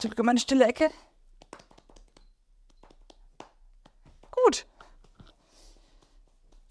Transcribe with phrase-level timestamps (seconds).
[0.00, 0.90] Drücke meine stille Ecke.
[4.30, 4.66] Gut.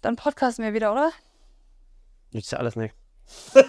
[0.02, 1.12] Dann podcasten wir wieder, oder?
[2.32, 2.94] Nützt ja alles nicht.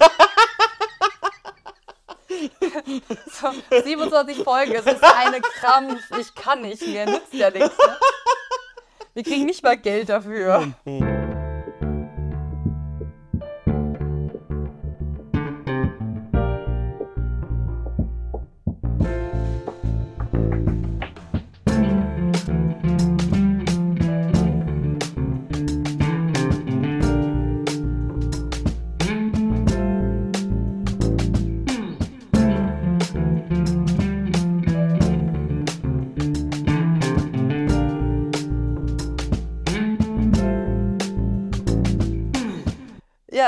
[3.29, 3.51] So,
[3.83, 6.01] 27 Folgen, es ist eine Krampf.
[6.19, 7.77] Ich kann nicht mehr, nützt ja nichts.
[7.77, 7.97] Ne?
[9.13, 10.73] Wir kriegen nicht mal Geld dafür.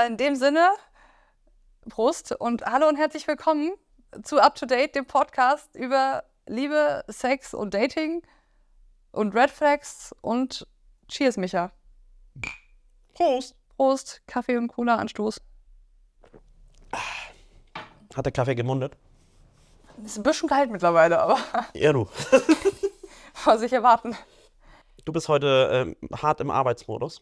[0.03, 0.70] Ja, in dem Sinne,
[1.88, 3.71] Prost und hallo und herzlich willkommen
[4.23, 8.21] zu Up to Date, dem Podcast über Liebe, Sex und Dating
[9.13, 10.68] und Red Flags und
[11.07, 11.71] Cheers, Micha.
[13.13, 13.55] Prost.
[13.77, 15.40] Prost, Kaffee und Cola, Anstoß.
[18.13, 18.98] Hat der Kaffee gemundet?
[20.04, 21.40] Ist ein bisschen kalt mittlerweile, aber
[21.74, 22.09] Ja, du.
[23.46, 24.18] was ich erwarten.
[25.05, 27.21] Du bist heute ähm, hart im Arbeitsmodus.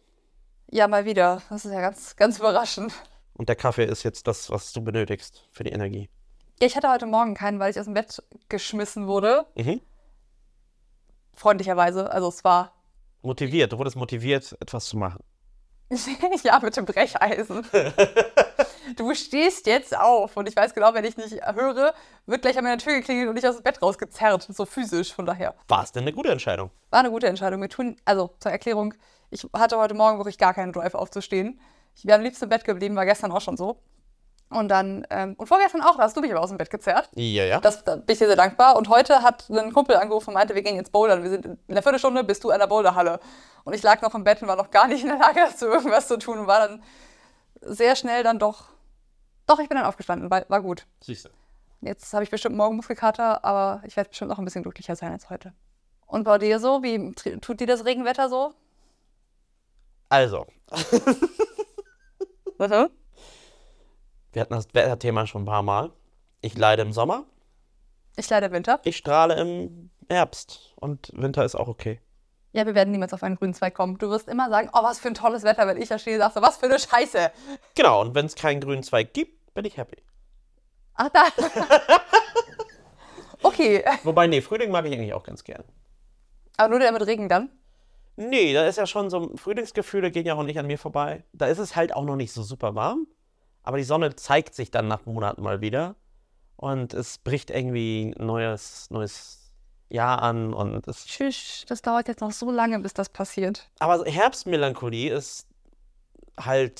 [0.74, 1.42] Ja, mal wieder.
[1.50, 2.94] Das ist ja ganz, ganz überraschend.
[3.34, 6.08] Und der Kaffee ist jetzt das, was du benötigst für die Energie.
[6.60, 9.44] Ja, ich hatte heute Morgen keinen, weil ich aus dem Bett geschmissen wurde.
[9.54, 9.82] Mhm.
[11.34, 12.10] Freundlicherweise.
[12.10, 12.72] Also es war
[13.20, 13.70] Motiviert.
[13.72, 15.22] Du wurdest motiviert, etwas zu machen.
[16.42, 17.66] ja mit dem Brecheisen.
[18.96, 21.92] du stehst jetzt auf und ich weiß genau, wenn ich nicht höre,
[22.24, 24.48] wird gleich an meiner Tür geklingelt und ich aus dem Bett rausgezerrt.
[24.48, 25.54] So physisch, von daher.
[25.68, 26.70] War es denn eine gute Entscheidung?
[26.88, 27.60] War eine gute Entscheidung.
[27.60, 28.94] Wir tun, also zur Erklärung,
[29.32, 31.58] ich hatte heute Morgen wirklich gar keinen Drive aufzustehen.
[31.94, 33.80] Ich wäre am liebsten im Bett geblieben, war gestern auch schon so.
[34.50, 37.08] Und dann, ähm, und vorgestern auch, da hast du mich aber aus dem Bett gezerrt.
[37.14, 37.60] Ja, ja.
[37.60, 38.76] Das, da bin ich dir sehr dankbar.
[38.76, 41.22] Und heute hat ein Kumpel angerufen und meinte, wir gehen jetzt bouldern.
[41.22, 43.18] Wir sind in einer Viertelstunde bist du in der Boulderhalle.
[43.64, 45.66] Und ich lag noch im Bett und war noch gar nicht in der Lage dazu,
[45.66, 46.40] irgendwas zu tun.
[46.40, 46.82] Und war dann
[47.62, 48.64] sehr schnell dann doch.
[49.46, 50.30] Doch, ich bin dann aufgestanden.
[50.30, 50.86] War, war gut.
[51.00, 51.30] Siehst du.
[51.80, 55.12] Jetzt habe ich bestimmt morgen Muskelkater, aber ich werde bestimmt noch ein bisschen glücklicher sein
[55.12, 55.54] als heute.
[56.06, 56.82] Und bei dir so?
[56.82, 58.52] Wie tut dir das Regenwetter so?
[60.12, 60.44] Also,
[62.58, 62.70] Was?
[62.70, 65.90] wir hatten das Wetterthema schon ein paar Mal.
[66.42, 67.24] Ich leide im Sommer,
[68.16, 68.78] Ich leide Winter.
[68.84, 70.74] ich strahle im Herbst.
[70.76, 71.98] Und Winter ist auch okay.
[72.52, 73.96] Ja, wir werden niemals auf einen grünen Zweig kommen.
[73.96, 76.36] Du wirst immer sagen, oh, was für ein tolles Wetter, wenn ich da stehe, sagst
[76.36, 77.32] du, was für eine Scheiße.
[77.74, 79.96] Genau, und wenn es keinen grünen Zweig gibt, bin ich happy.
[80.92, 81.24] Ach, da.
[83.42, 85.64] okay, Wobei, nee, Frühling mag ich eigentlich auch ganz gern.
[86.58, 87.48] aber nur der mit Regen dann?
[88.16, 91.24] Nee, da ist ja schon so, Frühlingsgefühle gehen ja auch nicht an mir vorbei.
[91.32, 93.06] Da ist es halt auch noch nicht so super warm.
[93.62, 95.96] Aber die Sonne zeigt sich dann nach Monaten mal wieder.
[96.56, 99.52] Und es bricht irgendwie ein neues, neues
[99.88, 100.52] Jahr an.
[100.52, 103.70] Und es, Tschüss, das dauert jetzt noch so lange, bis das passiert.
[103.78, 105.46] aber Herbstmelancholie ist
[106.38, 106.78] halt,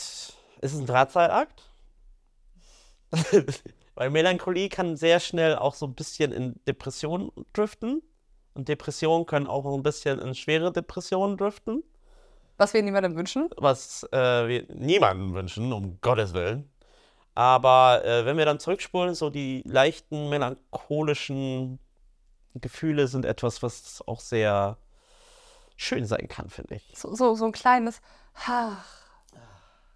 [0.60, 1.70] ist es ein Drahtseilakt?
[3.94, 8.02] Weil Melancholie kann sehr schnell auch so ein bisschen in Depression driften.
[8.54, 11.82] Und Depressionen können auch ein bisschen in schwere Depressionen driften.
[12.58, 13.48] Was wir niemandem wünschen.
[13.56, 16.70] was äh, wir niemanden wünschen, um Gottes Willen.
[17.34, 21.78] Aber äh, wenn wir dann zurückspulen, so die leichten melancholischen
[22.54, 24.76] Gefühle sind etwas, was auch sehr
[25.76, 26.92] schön sein kann, finde ich.
[26.94, 28.00] So, so, so ein kleines.
[28.46, 28.76] Ha.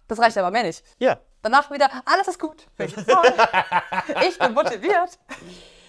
[0.07, 0.83] Das reicht aber mehr nicht.
[0.97, 1.19] Ja.
[1.43, 2.65] Danach wieder, alles ist gut.
[4.27, 5.19] Ich bin motiviert.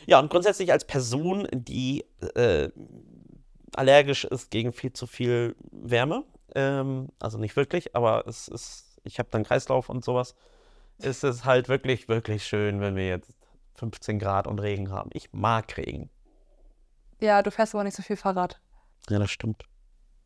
[0.09, 2.03] Ja, und grundsätzlich als Person, die
[2.35, 2.71] äh,
[3.75, 6.25] allergisch ist gegen viel zu viel Wärme,
[6.55, 10.35] ähm, also nicht wirklich, aber es ist, ich habe dann Kreislauf und sowas,
[10.97, 13.35] ist es halt wirklich, wirklich schön, wenn wir jetzt
[13.75, 15.11] 15 Grad und Regen haben.
[15.13, 16.09] Ich mag Regen.
[17.21, 18.59] Ja, du fährst aber nicht so viel Fahrrad.
[19.11, 19.65] Ja, das stimmt.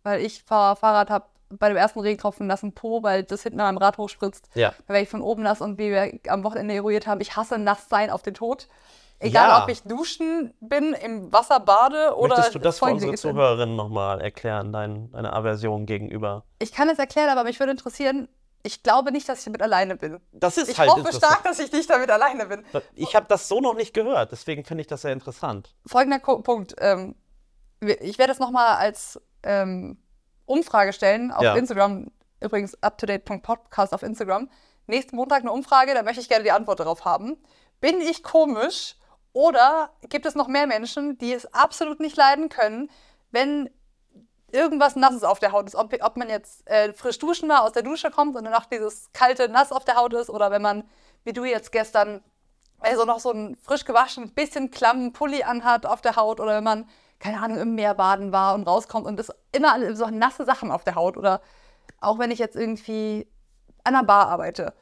[0.04, 3.74] Weil ich fahr Fahrrad habe bei dem ersten Regentropfen nassen Po, weil das hinten an
[3.74, 4.48] meinem Rad hochspritzt.
[4.54, 4.74] Ja.
[4.86, 7.88] Werde ich von oben nass und wie wir am Wochenende eruiert haben, ich hasse nass
[7.88, 8.68] sein auf den Tod.
[9.22, 9.62] Egal, Ja.
[9.62, 12.36] ob ich duschen bin, im Wasser bade oder.
[12.36, 13.14] Möchtest du das für unsere.
[13.14, 16.44] Zuhörerinnen nochmal erklären, dein, deine Aversion gegenüber?
[16.58, 18.28] Ich kann es erklären, aber mich würde interessieren,
[18.64, 20.20] ich glaube nicht, dass ich damit alleine bin.
[20.32, 22.64] Das ist Ich halt hoffe stark, dass ich nicht damit alleine bin.
[22.94, 25.74] Ich habe das so noch nicht gehört, deswegen finde ich das sehr interessant.
[25.86, 26.74] Folgender Punkt.
[26.78, 27.14] Ähm,
[27.80, 29.98] ich werde es nochmal als ähm,
[30.46, 31.54] Umfrage stellen auf Ja.
[31.56, 32.10] Instagram.
[32.40, 34.48] Übrigens, uptodate.podcast auf Instagram.
[34.86, 37.36] Nächsten Montag eine Umfrage, da möchte ich gerne die Antwort darauf haben.
[37.80, 38.96] Bin ich komisch
[39.32, 42.90] oder gibt es noch mehr Menschen, die es absolut nicht leiden können,
[43.30, 43.70] wenn
[44.50, 45.74] irgendwas Nasses auf der Haut ist?
[45.74, 49.10] Ob, ob man jetzt äh, frisch duschen war, aus der Dusche kommt und danach dieses
[49.12, 50.30] kalte Nass auf der Haut ist?
[50.30, 50.84] Oder wenn man,
[51.24, 52.22] wie du jetzt gestern,
[52.80, 56.38] also noch so ein frisch gewaschen, bisschen klammen Pulli anhat auf der Haut?
[56.38, 56.88] Oder wenn man,
[57.18, 60.84] keine Ahnung, im Meer baden war und rauskommt und ist immer so nasse Sachen auf
[60.84, 61.16] der Haut?
[61.16, 61.40] Oder
[62.00, 63.26] auch wenn ich jetzt irgendwie
[63.84, 64.74] an einer Bar arbeite,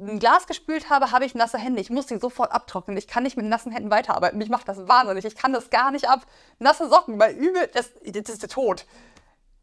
[0.00, 1.80] ein Glas gespült habe, habe ich nasse Hände.
[1.80, 2.96] Ich muss die sofort abtrocknen.
[2.96, 4.38] Ich kann nicht mit nassen Händen weiterarbeiten.
[4.38, 5.24] Mich macht das wahnsinnig.
[5.24, 6.26] Ich kann das gar nicht ab.
[6.58, 8.86] Nasse Socken, weil übel, das, das ist der Tod.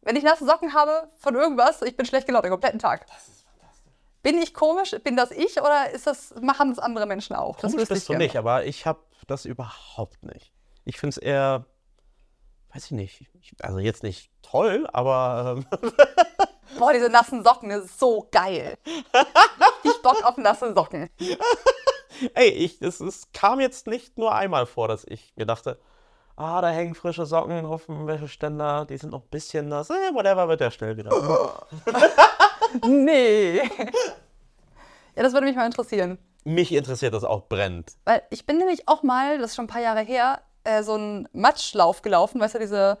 [0.02, 3.06] Wenn ich nasse Socken habe von irgendwas, ich bin schlecht gelaunt den kompletten Tag.
[3.06, 3.92] Das ist fantastisch.
[4.22, 4.94] Bin ich komisch?
[5.02, 7.56] Bin das ich oder ist das, machen das andere Menschen auch?
[7.56, 10.52] Das komisch bist du nicht, aber ich habe das überhaupt nicht.
[10.84, 11.66] Ich finde es eher,
[12.72, 13.26] weiß ich nicht,
[13.60, 15.62] also jetzt nicht toll, aber...
[15.72, 15.92] Ähm,
[16.78, 18.76] Boah, diese nassen Socken, das ist so geil.
[19.82, 21.10] ich Bock auf nasse Socken.
[22.34, 25.78] Ey, ich, es, es kam jetzt nicht nur einmal vor, dass ich mir dachte,
[26.36, 30.14] ah, da hängen frische Socken auf dem Wäscheständer, die sind noch ein bisschen nass, eh,
[30.14, 31.10] whatever, wird der schnell wieder.
[32.86, 33.58] nee.
[35.14, 36.18] Ja, das würde mich mal interessieren.
[36.44, 37.92] Mich interessiert das auch brennt.
[38.04, 40.94] Weil ich bin nämlich auch mal, das ist schon ein paar Jahre her, äh, so
[40.94, 42.98] einen Matschlauf gelaufen, weißt du, diese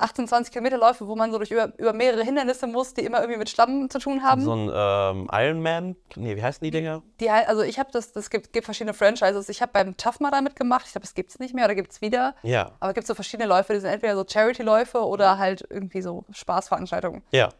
[0.00, 3.20] 18, 20 Kilometer Läufe, wo man so durch über, über, mehrere Hindernisse muss, die immer
[3.20, 4.42] irgendwie mit Schlamm zu tun haben.
[4.42, 7.02] So ein ähm, Ironman, nee, wie heißen die Dinger?
[7.20, 9.48] Die, also ich habe das, das gibt, gibt verschiedene Franchises.
[9.48, 10.86] Ich habe beim Tough Mudder mitgemacht.
[10.86, 12.34] Ich glaube, es gibt es nicht mehr oder gibt es wieder.
[12.42, 12.72] Ja.
[12.80, 16.24] Aber es gibt so verschiedene Läufe, die sind entweder so Charity-Läufe oder halt irgendwie so
[16.30, 17.22] Spaßveranstaltungen.
[17.30, 17.50] Ja.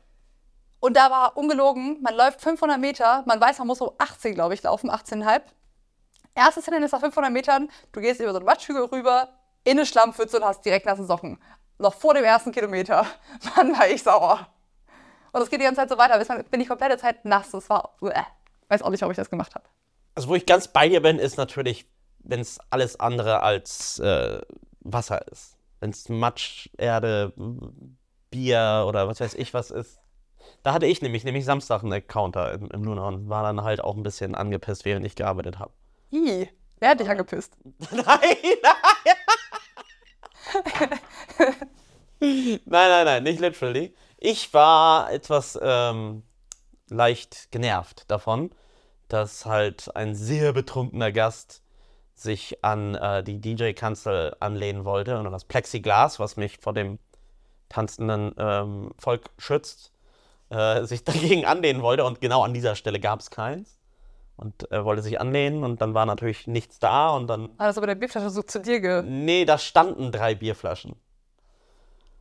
[0.81, 4.55] Und da war ungelogen, man läuft 500 Meter, man weiß, man muss so 18, glaube
[4.55, 5.43] ich, laufen, 18,5.
[6.35, 9.29] Erstes Hindernis nach 500 Metern, du gehst über so einen Matschhügel rüber,
[9.65, 11.39] in eine Schlammpfütze und hast direkt nasse Socken
[11.81, 13.07] noch vor dem ersten Kilometer,
[13.57, 14.47] Mann, war ich sauer.
[15.33, 17.51] Und es geht die ganze Zeit so weiter, bis man bin ich komplette Zeit nass.
[17.51, 18.23] Das war, äh,
[18.69, 19.65] weiß auch nicht, ob ich das gemacht habe.
[20.15, 21.87] Also wo ich ganz bei dir bin, ist natürlich,
[22.19, 24.41] wenn es alles andere als äh,
[24.81, 25.57] Wasser ist.
[25.79, 27.33] Wenn es Matsch, Erde,
[28.31, 30.01] Bier oder was weiß ich was ist.
[30.63, 33.83] Da hatte ich nämlich, nämlich Samstag einen Counter im, im Luna und war dann halt
[33.83, 35.73] auch ein bisschen angepisst, während ich gearbeitet habe.
[36.11, 36.49] Ih,
[36.81, 37.57] wer hat dich angepisst?
[37.93, 39.17] nein, nein.
[42.21, 43.95] Nein, nein, nein, nicht literally.
[44.19, 46.23] Ich war etwas ähm,
[46.89, 48.51] leicht genervt davon,
[49.09, 51.63] dass halt ein sehr betrunkener Gast
[52.15, 56.99] sich an äh, die DJ-Kanzel anlehnen wollte und an das Plexiglas, was mich vor dem
[57.71, 59.93] tanzenden ähm, Volk schützt,
[60.51, 63.80] äh, sich dagegen anlehnen wollte und genau an dieser Stelle gab es keins.
[64.41, 67.51] Und er wollte sich anlehnen und dann war natürlich nichts da und dann.
[67.59, 69.03] Hat das aber der Bierflasche so zu dir ge.
[69.03, 70.97] Nee, da standen drei Bierflaschen.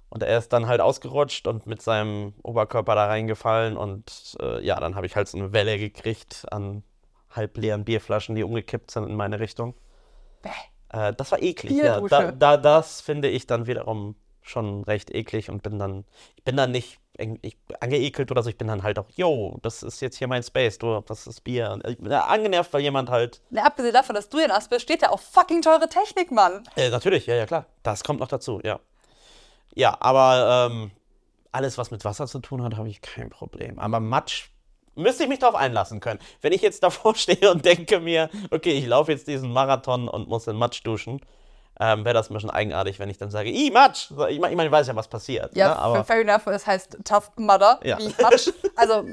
[0.10, 4.78] Und er ist dann halt ausgerutscht und mit seinem Oberkörper da reingefallen und äh, ja,
[4.82, 6.84] dann habe ich halt so eine Welle gekriegt an
[7.30, 9.76] halbleeren Bierflaschen, die umgekippt sind in meine Richtung.
[10.42, 10.50] Bäh.
[10.90, 11.78] Äh, das war eklig.
[11.78, 16.04] Ja, da, da, das finde ich dann wiederum schon recht eklig und bin dann,
[16.36, 17.00] ich bin dann nicht
[17.42, 20.44] ich, angeekelt oder so, ich bin dann halt auch, yo, das ist jetzt hier mein
[20.44, 21.72] Space, du, das ist Bier.
[21.72, 23.42] Und ich bin angenervt, weil jemand halt.
[23.50, 26.64] Na, abgesehen davon, dass du in Asp bist, steht ja auch fucking teure Technik, Mann.
[26.76, 27.66] Äh, natürlich, ja, ja, klar.
[27.84, 28.80] Das kommt noch dazu, ja.
[29.76, 30.92] Ja, aber ähm,
[31.52, 33.80] alles, was mit Wasser zu tun hat, habe ich kein Problem.
[33.80, 34.50] Aber Matsch
[34.96, 36.20] müsste ich mich darauf einlassen können.
[36.42, 40.28] Wenn ich jetzt davor stehe und denke mir, okay, ich laufe jetzt diesen Marathon und
[40.28, 41.22] muss in Matsch duschen,
[41.80, 44.12] ähm, wäre das ein bisschen eigenartig, wenn ich dann sage, i Matsch.
[44.30, 45.56] Ich meine, ich weiß ja, was passiert.
[45.56, 45.80] Ja, ne?
[45.80, 47.98] aber fair enough, es heißt Tough Mudder, ja.
[47.98, 48.50] wie Matsch.
[48.76, 49.06] Also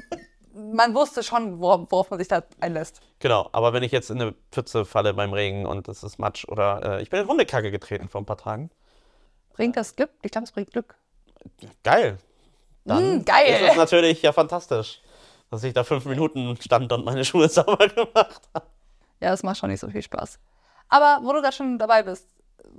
[0.53, 2.99] man wusste schon, worauf, worauf, man sich da einlässt.
[3.19, 6.45] Genau, aber wenn ich jetzt in eine Pfütze falle beim Regen und es ist Matsch
[6.47, 8.69] oder äh, ich bin in Hundekacke getreten vor ein paar Tagen.
[9.53, 10.09] Bringt das Glück?
[10.21, 10.95] Ich glaube, es bringt Glück.
[11.83, 12.17] Geil.
[12.85, 13.53] Dann mm, geil.
[13.53, 15.01] ist es natürlich ja fantastisch,
[15.51, 18.65] dass ich da fünf Minuten stand und meine Schuhe sauber gemacht habe.
[19.19, 20.39] Ja, das macht schon nicht so viel Spaß.
[20.89, 22.27] Aber wo du gerade schon dabei bist,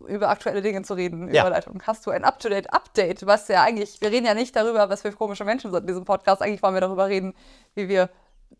[0.06, 1.42] über aktuelle Dinge zu reden, ja.
[1.42, 1.82] Überleitung.
[1.86, 5.44] Hast du ein Up-to-Date-Update, was ja eigentlich, wir reden ja nicht darüber, was für komische
[5.44, 7.34] Menschen sind in diesem Podcast, eigentlich wollen wir darüber reden,
[7.74, 8.10] wie wir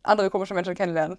[0.03, 1.19] andere komische Menschen kennenlernen.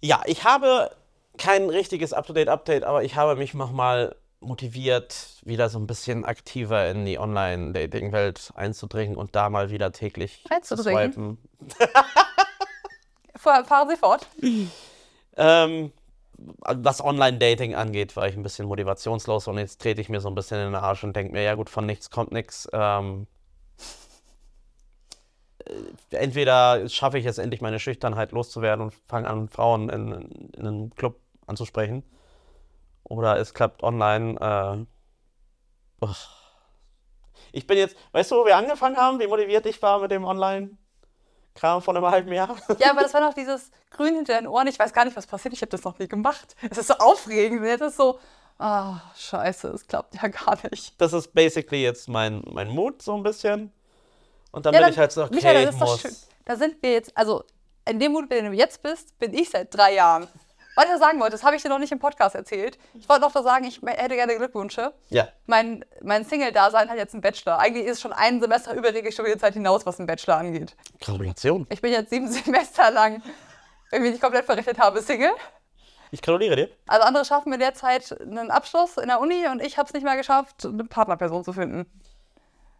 [0.00, 0.90] Ja, ich habe
[1.38, 7.04] kein richtiges Up-to-Date-Update, aber ich habe mich nochmal motiviert, wieder so ein bisschen aktiver in
[7.04, 11.38] die Online-Dating-Welt einzudringen und da mal wieder täglich einzudringen.
[11.60, 11.98] zu swipen.
[13.36, 14.26] Fahren Sie fort.
[15.36, 15.92] ähm,
[16.36, 20.34] was Online-Dating angeht, war ich ein bisschen motivationslos und jetzt trete ich mir so ein
[20.34, 22.68] bisschen in den Arsch und denke mir, ja gut, von nichts kommt nichts.
[22.72, 23.26] Ähm,
[25.66, 30.12] äh, entweder schaffe ich es endlich, meine Schüchternheit loszuwerden und fange an, Frauen in,
[30.56, 32.02] in, einem Club anzusprechen.
[33.04, 34.86] Oder es klappt online.
[36.00, 36.06] Äh,
[37.52, 40.24] ich bin jetzt, weißt du, wo wir angefangen haben, wie motiviert ich war mit dem
[40.24, 40.76] Online?
[41.54, 42.56] Kram von einem halben Jahr.
[42.78, 44.66] Ja, aber das war noch dieses Grün hinter den Ohren.
[44.66, 45.54] Ich weiß gar nicht, was passiert.
[45.54, 46.56] Ich habe das noch nie gemacht.
[46.68, 47.64] Es ist so aufregend.
[47.64, 48.18] Jetzt ist so,
[48.58, 51.00] ah, oh, scheiße, es klappt ja gar nicht.
[51.00, 53.72] Das ist basically jetzt mein, mein Mut so ein bisschen.
[54.50, 55.90] Und dann ja, bin dann, ich halt so, okay, Michael, das ist muss.
[55.90, 56.16] Doch schön.
[56.44, 57.44] Da sind wir jetzt, also
[57.86, 60.28] in dem Mut, in dem du jetzt bist, bin ich seit drei Jahren.
[60.76, 62.78] Was ich sagen wollte, das habe ich dir noch nicht im Podcast erzählt.
[62.94, 64.92] Ich wollte noch sagen, ich hätte gerne Glückwünsche.
[65.08, 65.28] Ja.
[65.46, 67.58] Mein, mein Single-Dasein hat jetzt einen Bachelor.
[67.58, 70.76] Eigentlich ist es schon ein Semester über die gestudierte Zeit hinaus, was einen Bachelor angeht.
[71.00, 71.66] Gratulation.
[71.70, 73.22] Ich bin jetzt sieben Semester lang,
[73.90, 75.30] wenn ich mich nicht komplett verrechnet habe, Single.
[76.10, 76.68] Ich gratuliere dir.
[76.86, 79.94] Also andere schaffen in der Zeit einen Abschluss in der Uni und ich habe es
[79.94, 81.86] nicht mehr geschafft, eine Partnerperson zu finden.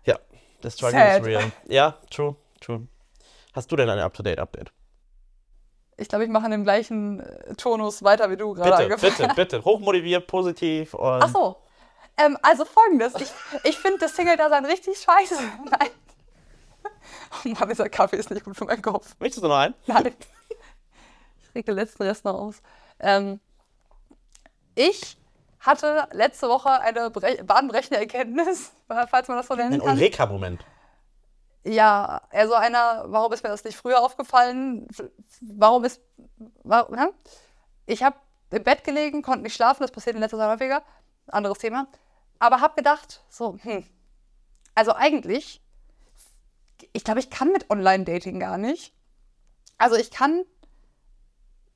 [0.04, 0.18] Ja,
[0.62, 1.20] der Struggle Sad.
[1.20, 1.52] is real.
[1.66, 2.86] Ja, true, true.
[3.52, 4.72] Hast du denn ein Up-to-Date-Update?
[5.96, 9.12] Ich glaube, ich mache in dem gleichen äh, Tonus weiter wie du gerade Bitte, angefangen
[9.16, 9.64] bitte, bitte.
[9.64, 11.22] Hochmotiviert, positiv und.
[11.22, 11.56] Ach so.
[12.16, 13.14] Ähm, also folgendes.
[13.16, 13.30] Ich,
[13.64, 15.34] ich finde das Single-Dasein richtig scheiße.
[15.70, 15.90] Nein.
[17.44, 19.14] Oh Mann, dieser Kaffee ist nicht gut für meinen Kopf.
[19.18, 19.74] Möchtest du noch einen?
[19.86, 20.14] Nein.
[21.42, 22.62] Ich reg den letzten Rest noch aus.
[23.00, 23.40] Ähm,
[24.74, 25.16] ich
[25.60, 28.72] hatte letzte Woche eine bre- bahnbrechende Erkenntnis,
[29.10, 29.96] falls man das so nennen Ein kann.
[29.98, 30.64] Eureka-Moment.
[31.64, 34.86] Ja, also einer, warum ist mir das nicht früher aufgefallen?
[35.40, 36.00] Warum ist.
[36.62, 37.06] Warum, hä?
[37.86, 38.16] Ich habe
[38.50, 40.82] im Bett gelegen, konnte nicht schlafen, das passiert in letzter Zeit häufiger.
[41.26, 41.88] Anderes Thema.
[42.38, 43.84] Aber habe gedacht, so, hm.
[44.74, 45.62] Also eigentlich,
[46.92, 48.94] ich glaube, ich kann mit Online-Dating gar nicht.
[49.78, 50.44] Also ich kann.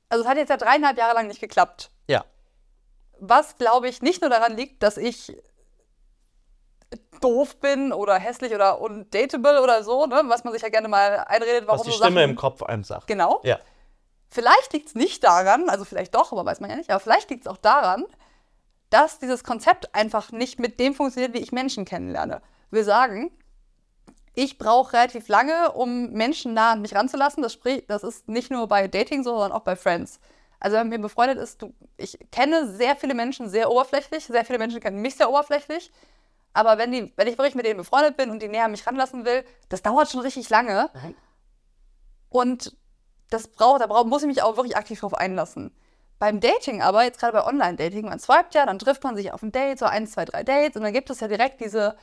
[0.09, 1.91] Also es hat jetzt ja dreieinhalb Jahre lang nicht geklappt.
[2.07, 2.25] Ja.
[3.19, 5.35] Was, glaube ich, nicht nur daran liegt, dass ich
[7.21, 10.23] doof bin oder hässlich oder undateable oder so, ne?
[10.25, 12.63] was man sich ja gerne mal einredet, warum Was die so Stimme Sachen, im Kopf
[12.63, 13.07] einem sagt.
[13.07, 13.41] Genau.
[13.43, 13.59] Ja.
[14.29, 17.29] Vielleicht liegt es nicht daran, also vielleicht doch, aber weiß man ja nicht, aber vielleicht
[17.29, 18.05] liegt es auch daran,
[18.89, 22.41] dass dieses Konzept einfach nicht mit dem funktioniert, wie ich Menschen kennenlerne.
[22.71, 23.31] Wir sagen,
[24.35, 27.43] ich brauche relativ lange, um Menschen nah an mich ranzulassen.
[27.43, 30.19] Das, sprich, das ist nicht nur bei Dating so, sondern auch bei Friends.
[30.59, 34.45] Also wenn man mir befreundet ist, du, ich kenne sehr viele Menschen sehr oberflächlich, sehr
[34.45, 35.91] viele Menschen kennen mich sehr oberflächlich.
[36.53, 38.85] Aber wenn, die, wenn ich wirklich mit denen befreundet bin und die näher an mich
[38.85, 40.89] ranlassen will, das dauert schon richtig lange.
[40.93, 41.15] Mhm.
[42.29, 42.77] Und
[43.29, 45.71] das braucht, da brauch, muss ich mich auch wirklich aktiv drauf einlassen.
[46.17, 49.41] Beim Dating aber, jetzt gerade bei Online-Dating, man swiped ja, dann trifft man sich auf
[49.41, 51.95] ein Date, so eins, zwei, drei Dates und dann gibt es ja direkt diese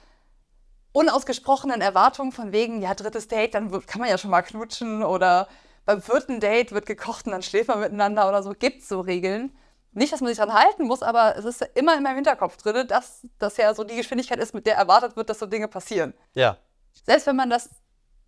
[0.93, 5.49] unausgesprochenen Erwartungen von wegen, ja, drittes Date, dann kann man ja schon mal knutschen oder
[5.85, 8.53] beim vierten Date wird gekocht und dann schläft man miteinander oder so.
[8.59, 9.57] Gibt es so Regeln.
[9.97, 12.59] Nicht, dass man sich dran halten muss, aber es ist ja immer in meinem Hinterkopf
[12.59, 15.69] drin, dass das ja so die Geschwindigkeit ist, mit der erwartet wird, dass so Dinge
[15.69, 16.13] passieren.
[16.35, 16.59] Ja.
[17.07, 17.71] Selbst wenn man das,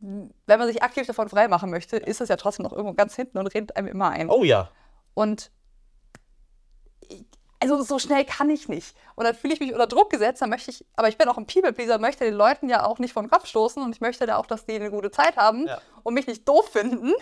[0.01, 3.37] wenn man sich aktiv davon freimachen möchte, ist es ja trotzdem noch irgendwo ganz hinten
[3.37, 4.31] und redet einem immer ein.
[4.31, 4.71] Oh ja.
[5.13, 5.51] Und
[7.61, 8.97] also so schnell kann ich nicht.
[9.15, 11.37] Und dann fühle ich mich unter Druck gesetzt, dann möchte ich, aber ich bin auch
[11.37, 14.25] ein People-Pleaser, möchte den Leuten ja auch nicht vor den Kopf stoßen und ich möchte
[14.27, 15.81] da auch, dass die eine gute Zeit haben Ja.
[16.03, 17.13] und mich nicht doof finden.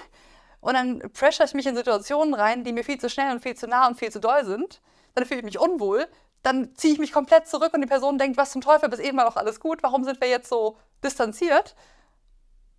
[0.67, 3.55] Und dann pressure ich mich in Situationen rein, die mir viel zu schnell und viel
[3.55, 4.81] zu nah und viel zu doll sind.
[5.15, 6.09] Dann fühle ich mich unwohl.
[6.43, 9.17] Dann ziehe ich mich komplett zurück und die Person denkt, was zum Teufel, bis eben
[9.17, 9.85] war doch alles gut.
[9.85, 11.77] Warum sind wir jetzt so distanziert?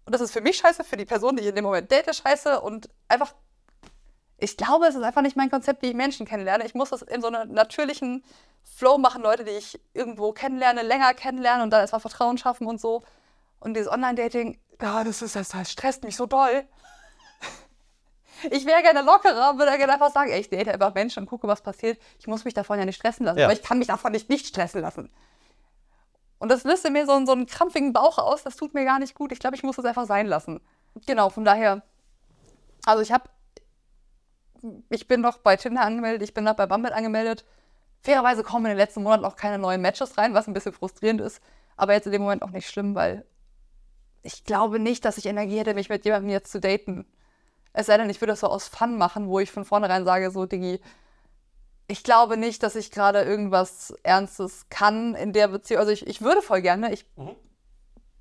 [0.03, 2.13] Und das ist für mich scheiße, für die Person, die ich in dem Moment date,
[2.13, 3.33] scheiße und einfach
[4.37, 6.65] ich glaube, es ist einfach nicht mein Konzept, wie ich Menschen kennenlerne.
[6.65, 8.21] Ich muss das in so einem natürlichen
[8.63, 12.81] Flow machen, Leute, die ich irgendwo kennenlerne, länger kennenlernen und dann erstmal Vertrauen schaffen und
[12.81, 13.01] so.
[13.61, 16.67] Und dieses Online-Dating, ja, das ist das, das stresst mich so doll.
[18.51, 21.47] Ich wäre gerne lockerer, würde gerne einfach sagen, ey, ich date einfach Menschen und gucke,
[21.47, 21.99] was passiert.
[22.19, 23.45] Ich muss mich davon ja nicht stressen lassen, Ja.
[23.45, 25.09] aber ich kann mich davon nicht nicht stressen lassen.
[26.39, 28.99] Und das löst in mir so, so einen krampfigen Bauch aus, das tut mir gar
[28.99, 29.31] nicht gut.
[29.31, 30.61] Ich glaube, ich muss das einfach sein lassen.
[31.05, 31.81] Genau, von daher,
[32.85, 33.29] also ich habe
[34.89, 37.45] ich bin noch bei Tinder angemeldet, ich bin noch bei Bumble angemeldet.
[38.01, 41.21] Fairerweise kommen in den letzten Monaten auch keine neuen Matches rein, was ein bisschen frustrierend
[41.21, 41.41] ist.
[41.75, 43.25] Aber jetzt in dem Moment auch nicht schlimm, weil
[44.23, 47.05] ich glaube nicht, dass ich Energie hätte, mich mit jemandem jetzt zu daten.
[47.79, 50.31] Es sei denn, ich würde das so aus Fun machen, wo ich von vornherein sage,
[50.31, 50.81] so, Diggi,
[51.87, 55.81] ich glaube nicht, dass ich gerade irgendwas Ernstes kann in der Beziehung.
[55.81, 57.35] Also ich, ich würde voll gerne, ich, Mhm.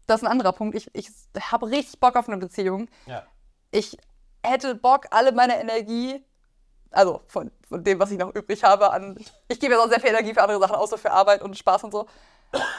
[0.06, 1.08] das ist ein anderer Punkt, ich, ich
[1.40, 3.22] habe richtig Bock auf eine Beziehung Ja.
[3.70, 3.96] ich
[4.44, 6.22] hätte Bock, alle meine Energie,
[6.90, 9.18] also von, von dem, was ich noch übrig habe, an.
[9.48, 11.82] Ich gebe ja auch sehr viel Energie für andere Sachen, außer für Arbeit und Spaß
[11.84, 12.06] und so.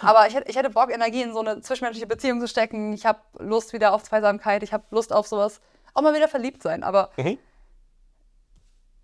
[0.03, 2.93] Aber ich hätte, ich hätte Bock, Energie in so eine zwischenmenschliche Beziehung zu stecken.
[2.93, 5.60] Ich habe Lust wieder auf Zweisamkeit, ich habe Lust auf sowas.
[5.98, 7.39] Auch mal wieder verliebt sein, aber Mhm.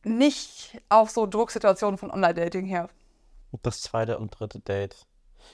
[0.03, 2.87] nicht auf so Drucksituationen von Online-Dating her.
[3.63, 5.07] Das zweite und dritte Date.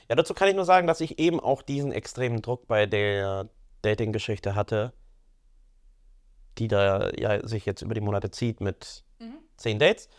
[0.09, 3.47] Ja, dazu kann ich nur sagen, dass ich eben auch diesen extremen Druck bei der
[3.83, 4.91] Dating-Geschichte hatte,
[6.57, 9.05] die da ja sich jetzt über die Monate zieht mit
[9.55, 10.09] zehn Dates.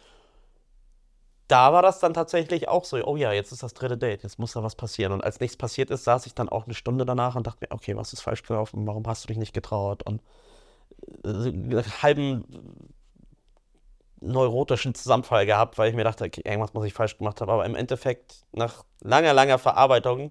[1.48, 4.38] Da war das dann tatsächlich auch so, oh ja, jetzt ist das dritte Date, jetzt
[4.38, 5.12] muss da was passieren.
[5.12, 7.74] Und als nichts passiert ist, saß ich dann auch eine Stunde danach und dachte mir,
[7.74, 8.86] okay, was ist falsch gelaufen?
[8.86, 10.02] Warum hast du dich nicht getraut?
[10.04, 10.22] Und
[12.02, 12.44] halben
[14.20, 17.50] neurotischen Zusammenfall gehabt, weil ich mir dachte, okay, irgendwas muss ich falsch gemacht haben.
[17.50, 20.30] Aber im Endeffekt, nach langer, langer Verarbeitung,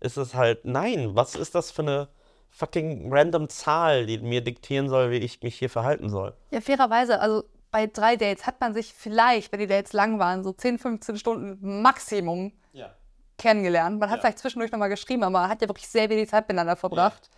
[0.00, 2.08] ist es halt, nein, was ist das für eine
[2.50, 6.34] fucking random Zahl, die mir diktieren soll, wie ich mich hier verhalten soll?
[6.50, 10.44] Ja, fairerweise, also bei drei Dates hat man sich vielleicht, wenn die Dates lang waren,
[10.44, 12.94] so 10, 15 Stunden Maximum Ja.
[13.38, 13.98] kennengelernt.
[13.98, 14.20] Man hat Ja.
[14.22, 17.30] vielleicht zwischendurch nochmal geschrieben, aber man hat ja wirklich sehr wenig Zeit miteinander verbracht.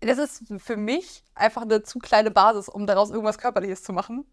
[0.00, 4.24] Das ist für mich einfach eine zu kleine Basis, um daraus irgendwas Körperliches zu machen.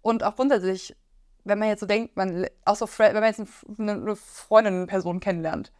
[0.00, 0.96] Und auch grundsätzlich,
[1.44, 3.42] wenn man jetzt so denkt, man, auch so, Fre- wenn man jetzt
[3.78, 5.70] eine, Freundin, eine Person kennenlernt,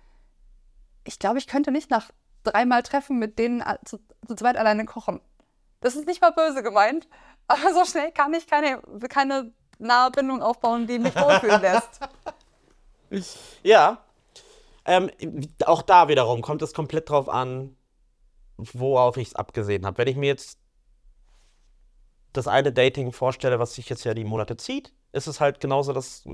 [1.04, 2.10] ich glaube, ich könnte nicht nach
[2.44, 5.20] dreimal Treffen mit denen zu, zu zweit alleine kochen.
[5.80, 7.08] Das ist nicht mal böse gemeint,
[7.48, 12.00] aber so schnell kann ich keine, keine nahe Bindung aufbauen, die mich wohlfühlen lässt.
[13.62, 14.04] Ja.
[14.84, 15.10] Ähm,
[15.64, 17.76] auch da wiederum kommt es komplett drauf an,
[18.72, 19.98] worauf ich es abgesehen habe.
[19.98, 20.58] Wenn ich mir jetzt
[22.32, 25.92] das eine Dating vorstelle, was sich jetzt ja die Monate zieht, ist es halt genauso,
[25.92, 26.24] dass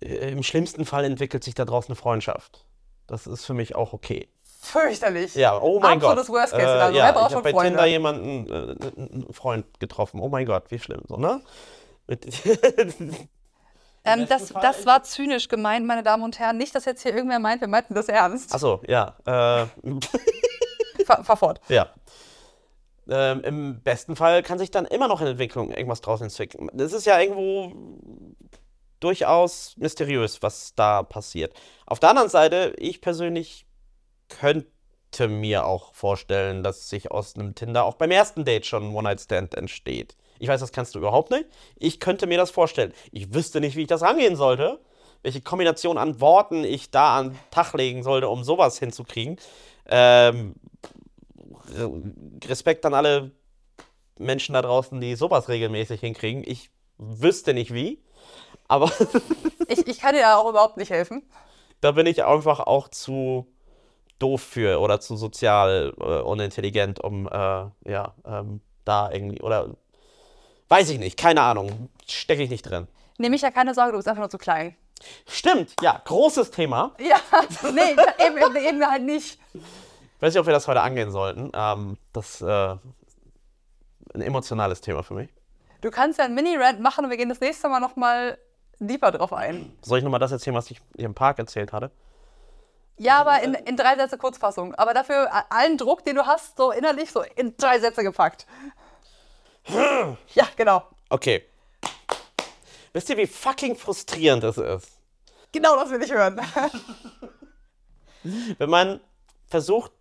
[0.00, 2.66] äh, im schlimmsten Fall entwickelt sich da draußen eine Freundschaft.
[3.06, 4.28] Das ist für mich auch okay.
[4.60, 5.34] Fürchterlich.
[5.34, 6.18] Ja, oh mein Gott.
[6.18, 6.98] Absolutes Worst Case Szenario.
[6.98, 7.70] ja, ich habe bei Freunde?
[7.70, 10.20] Tinder jemanden, äh, einen Freund getroffen.
[10.20, 11.40] Oh mein Gott, wie schlimm, so, ne?
[14.06, 16.56] Ähm, das, das war zynisch gemeint, meine Damen und Herren.
[16.56, 18.54] Nicht, dass jetzt hier irgendwer meint, wir meinten das ernst.
[18.54, 19.16] Achso, ja.
[19.26, 19.66] Äh,
[21.06, 21.60] Fahr, fahr fort.
[21.68, 21.88] Ja.
[23.08, 26.68] Ähm, Im besten Fall kann sich dann immer noch in Entwicklung irgendwas draus entwickeln.
[26.74, 27.72] Das ist ja irgendwo
[29.00, 31.54] durchaus mysteriös, was da passiert.
[31.86, 33.66] Auf der anderen Seite, ich persönlich
[34.28, 38.94] könnte mir auch vorstellen, dass sich aus einem Tinder auch beim ersten Date schon ein
[38.94, 40.16] One-Night-Stand entsteht.
[40.38, 41.46] Ich weiß, das kannst du überhaupt nicht.
[41.76, 42.92] Ich könnte mir das vorstellen.
[43.12, 44.80] Ich wüsste nicht, wie ich das angehen sollte,
[45.22, 49.38] welche Kombination an Worten ich da an den Tag legen sollte, um sowas hinzukriegen.
[49.88, 50.54] Ähm,
[52.44, 53.32] Respekt an alle
[54.18, 56.42] Menschen da draußen, die sowas regelmäßig hinkriegen.
[56.46, 58.02] Ich wüsste nicht wie,
[58.68, 58.90] aber
[59.68, 61.22] Ich, ich kann dir da auch überhaupt nicht helfen.
[61.80, 63.46] da bin ich einfach auch zu
[64.18, 69.76] doof für oder zu sozial äh, unintelligent, um äh, ja, ähm, da irgendwie oder
[70.68, 72.86] weiß ich nicht, keine Ahnung, stecke ich nicht drin.
[73.18, 74.76] Nehme ich ja keine Sorge, du bist einfach nur zu klein.
[75.28, 76.92] Stimmt, ja, großes Thema.
[76.98, 77.20] Ja,
[77.72, 79.38] nee, eben, eben, halt nicht.
[79.54, 81.50] Ich weiß nicht, ob wir das heute angehen sollten.
[81.54, 82.76] Ähm, das ist äh,
[84.14, 85.28] ein emotionales Thema für mich.
[85.82, 88.38] Du kannst ja einen Mini-Rant machen und wir gehen das nächste Mal nochmal
[88.78, 89.76] deeper drauf ein.
[89.82, 91.90] Soll ich nochmal das erzählen, was ich hier im Park erzählt hatte?
[92.98, 94.74] Ja, aber in, in drei Sätze Kurzfassung.
[94.74, 98.46] Aber dafür allen Druck, den du hast, so innerlich, so in drei Sätze gepackt.
[100.34, 100.84] Ja, genau.
[101.10, 101.44] Okay.
[102.96, 104.88] Wisst ihr, wie fucking frustrierend es ist?
[105.52, 106.40] Genau das will ich hören.
[108.56, 109.00] Wenn man
[109.48, 109.92] versucht,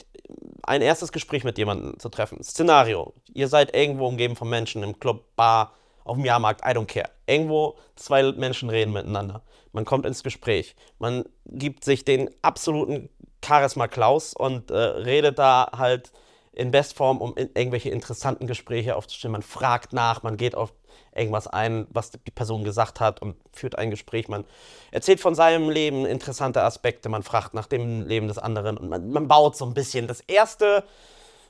[0.63, 2.41] ein erstes Gespräch mit jemandem zu treffen.
[2.41, 3.13] Szenario.
[3.33, 5.73] Ihr seid irgendwo umgeben von Menschen im Club, Bar,
[6.05, 7.09] auf dem Jahrmarkt, I don't care.
[7.27, 9.41] Irgendwo zwei Menschen reden miteinander.
[9.73, 10.77] Man kommt ins Gespräch.
[10.97, 13.09] Man gibt sich den absoluten
[13.45, 16.13] Charisma Klaus und äh, redet da halt
[16.55, 19.33] in Bestform, um in irgendwelche interessanten Gespräche aufzustellen.
[19.33, 20.73] Man fragt nach, man geht auf
[21.13, 24.27] irgendwas ein, was die Person gesagt hat und führt ein Gespräch.
[24.27, 24.45] Man
[24.91, 29.09] erzählt von seinem Leben interessante Aspekte, man fragt nach dem Leben des anderen und man,
[29.09, 30.83] man baut so ein bisschen das erste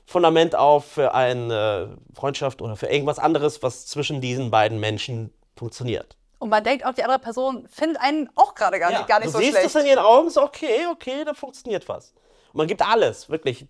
[0.06, 6.16] Fundament auf für eine Freundschaft oder für irgendwas anderes, was zwischen diesen beiden Menschen funktioniert.
[6.38, 9.28] Und man denkt auch, die andere Person findet einen auch gerade gar, nicht, gar nicht
[9.28, 9.66] du so siehst schlecht.
[9.66, 12.12] es in ihren Augen, so okay, okay, da funktioniert was.
[12.52, 13.66] Und man gibt alles, wirklich.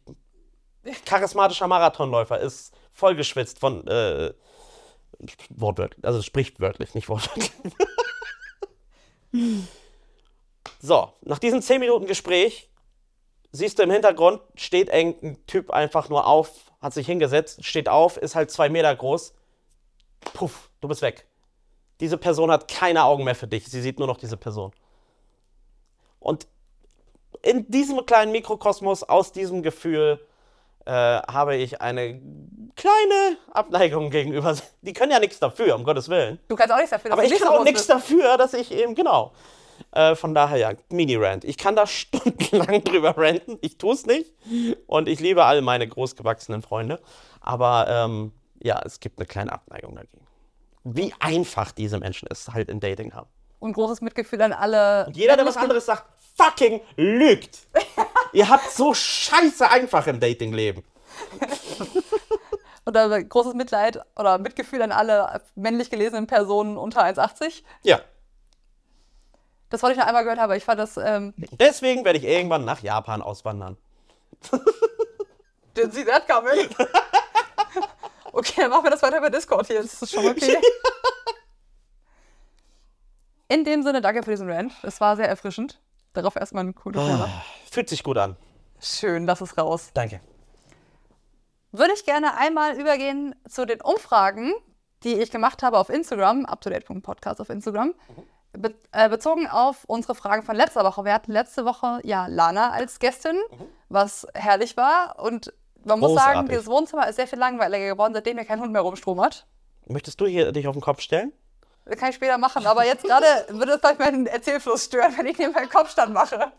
[1.05, 4.33] Charismatischer Marathonläufer ist vollgeschwitzt von äh,
[5.51, 7.51] wortwörtlich, also sprichwörtlich, nicht wortwörtlich.
[10.81, 12.71] so, nach diesen 10 Minuten Gespräch
[13.53, 18.17] siehst du im Hintergrund, steht irgendein Typ einfach nur auf, hat sich hingesetzt, steht auf,
[18.17, 19.35] ist halt zwei Meter groß.
[20.35, 21.27] Puff, du bist weg.
[22.01, 23.67] Diese Person hat keine Augen mehr für dich.
[23.67, 24.73] Sie sieht nur noch diese Person.
[26.21, 26.47] Und
[27.43, 30.26] in diesem kleinen Mikrokosmos, aus diesem Gefühl,
[30.87, 32.21] äh, habe ich eine
[32.77, 34.57] kleine Abneigung gegenüber.
[34.83, 36.39] Die können ja nichts dafür, um Gottes Willen.
[36.49, 38.73] Du kannst auch nichts dafür, dass Aber du ich kann auch nichts dafür, dass ich
[38.73, 39.33] eben, genau.
[39.93, 41.45] Äh, von daher ja, Mini-Rant.
[41.45, 43.59] Ich kann da stundenlang drüber ranten.
[43.61, 44.33] Ich tue es nicht.
[44.87, 47.01] Und ich liebe all meine großgewachsenen Freunde.
[47.41, 50.27] Aber ähm, ja, es gibt eine kleine Abneigung dagegen.
[50.85, 53.29] Wie einfach diese Menschen es halt im Dating haben.
[53.59, 55.09] Und großes Mitgefühl an alle.
[55.13, 56.05] Jeder, der was anderes sagt,
[56.37, 57.67] fucking lügt.
[58.33, 60.85] Ihr habt so scheiße einfach im Datingleben.
[62.87, 67.63] Oder großes Mitleid oder Mitgefühl an alle männlich gelesenen Personen unter 1,80.
[67.83, 68.01] Ja.
[69.71, 70.97] Das wollte ich noch einmal gehört haben, aber ich fand das.
[70.97, 73.77] Ähm, Deswegen werde ich irgendwann nach Japan auswandern.
[75.75, 76.69] didn't see that coming.
[78.33, 79.83] okay, dann machen wir das weiter über Discord hier.
[79.83, 80.57] Das ist schon okay.
[83.49, 84.73] In dem Sinne, danke für diesen Rant.
[84.83, 85.81] Es war sehr erfrischend.
[86.17, 87.29] Darauf erstmal ein cooles Thema.
[87.71, 88.37] Fühlt sich gut an.
[88.81, 89.91] Schön, lass es raus.
[89.93, 90.21] Danke.
[91.73, 94.55] Würde ich gerne einmal übergehen zu den Umfragen,
[95.05, 97.93] die ich gemacht habe auf Instagram, uptodate.podcast auf Instagram,
[98.55, 101.05] be äh, bezogen auf unsere Fragen von letzter Woche.
[101.05, 103.37] Wir hatten letzte Woche ja Lana als Gästin,
[103.91, 105.19] was herrlich war.
[105.19, 105.53] Und
[105.85, 106.51] man muss sagen, Großartig.
[106.51, 109.47] dieses Wohnzimmer ist sehr viel langweiliger geworden, seitdem hier kein Hund mehr rumstromert.
[109.87, 111.35] Möchtest du hier dich auf den Kopf stellen?
[111.87, 115.27] Das kann ich später machen, aber jetzt gerade würde es vielleicht meinen Erzählfluss stören, wenn
[115.27, 116.53] ich neben meinen Kopfstand mache.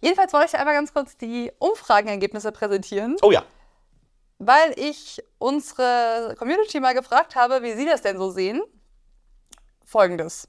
[0.00, 3.42] Jedenfalls wollte ich einmal ganz kurz die Umfragenergebnisse präsentieren, Oh ja.
[4.38, 8.62] weil ich unsere Community mal gefragt habe, wie sie das denn so sehen.
[9.84, 10.48] Folgendes.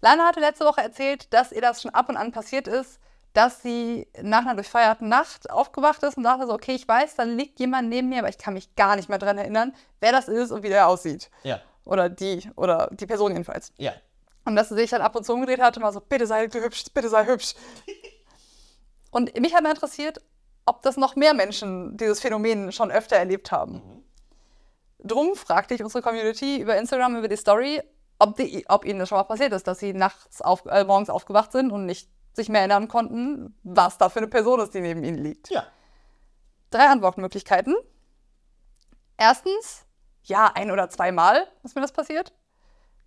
[0.00, 3.00] Lana hatte letzte Woche erzählt, dass ihr das schon ab und an passiert ist,
[3.36, 7.24] dass sie nach einer durchfeierten Nacht aufgewacht ist und dachte so, okay, ich weiß, da
[7.24, 10.28] liegt jemand neben mir, aber ich kann mich gar nicht mehr dran erinnern, wer das
[10.28, 11.30] ist und wie der aussieht.
[11.42, 11.60] Ja.
[11.84, 13.74] Oder die, oder die Person jedenfalls.
[13.76, 13.92] Ja.
[14.46, 16.48] Und dass sie sich dann ab und zu umgedreht hat und war so, bitte sei
[16.48, 17.54] hübsch, bitte sei hübsch.
[19.10, 20.20] Und mich hat mal interessiert,
[20.66, 24.04] ob das noch mehr Menschen dieses Phänomen schon öfter erlebt haben.
[24.98, 27.82] Drum fragte ich unsere Community über Instagram, über die Story,
[28.18, 31.08] ob, die, ob ihnen das schon mal passiert ist, dass sie nachts auf, äh, morgens
[31.08, 34.80] aufgewacht sind und nicht sich mehr erinnern konnten, was da für eine Person ist, die
[34.80, 35.50] neben ihnen liegt.
[35.50, 35.66] Ja.
[36.70, 37.74] Drei Antwortmöglichkeiten.
[39.16, 39.86] Erstens,
[40.22, 42.32] ja, ein oder zweimal ist mir das passiert.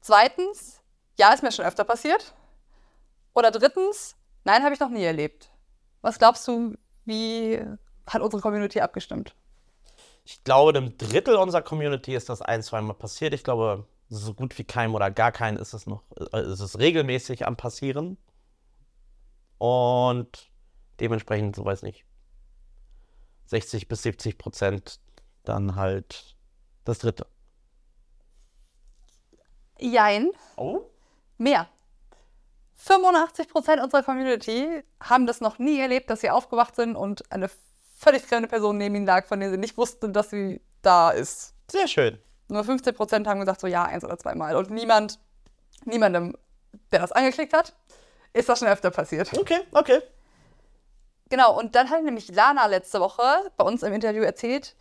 [0.01, 0.81] Zweitens,
[1.17, 2.33] ja, ist mir schon öfter passiert.
[3.35, 5.51] Oder drittens, nein, habe ich noch nie erlebt.
[6.01, 7.63] Was glaubst du, wie
[8.07, 9.35] hat unsere Community abgestimmt?
[10.23, 13.33] Ich glaube, einem Drittel unserer Community ist das ein, zweimal passiert.
[13.33, 16.79] Ich glaube, so gut wie keinem oder gar keinen ist es noch, äh, ist es
[16.79, 18.17] regelmäßig am Passieren.
[19.59, 20.49] Und
[20.99, 22.05] dementsprechend, so weiß nicht,
[23.45, 24.99] 60 bis 70 Prozent
[25.43, 26.35] dann halt
[26.85, 27.27] das dritte.
[29.79, 30.81] Jein, Oh?
[31.37, 31.67] mehr.
[32.77, 37.49] 85% unserer Community haben das noch nie erlebt, dass sie aufgewacht sind und eine
[37.97, 41.53] völlig fremde Person neben ihnen lag, von der sie nicht wussten, dass sie da ist.
[41.69, 42.17] Sehr schön.
[42.47, 44.55] Nur 15% haben gesagt, so ja, eins oder zweimal.
[44.55, 45.19] Und niemand,
[45.85, 46.35] niemandem,
[46.91, 47.75] der das angeklickt hat,
[48.33, 49.31] ist das schon öfter passiert.
[49.37, 50.01] Okay, okay.
[51.29, 53.23] Genau, und dann hat nämlich Lana letzte Woche
[53.57, 54.75] bei uns im Interview erzählt,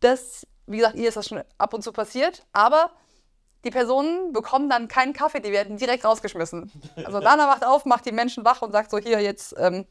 [0.00, 2.90] dass, wie gesagt, ihr ist das schon ab und zu passiert, aber
[3.64, 6.70] die Personen bekommen dann keinen Kaffee, die werden direkt rausgeschmissen.
[6.96, 9.86] Also Lana wacht auf, macht die Menschen wach und sagt so, hier jetzt, ähm,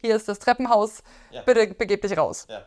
[0.00, 1.42] hier ist das Treppenhaus, Ja.
[1.42, 2.46] bitte begeb dich raus.
[2.48, 2.66] Ja.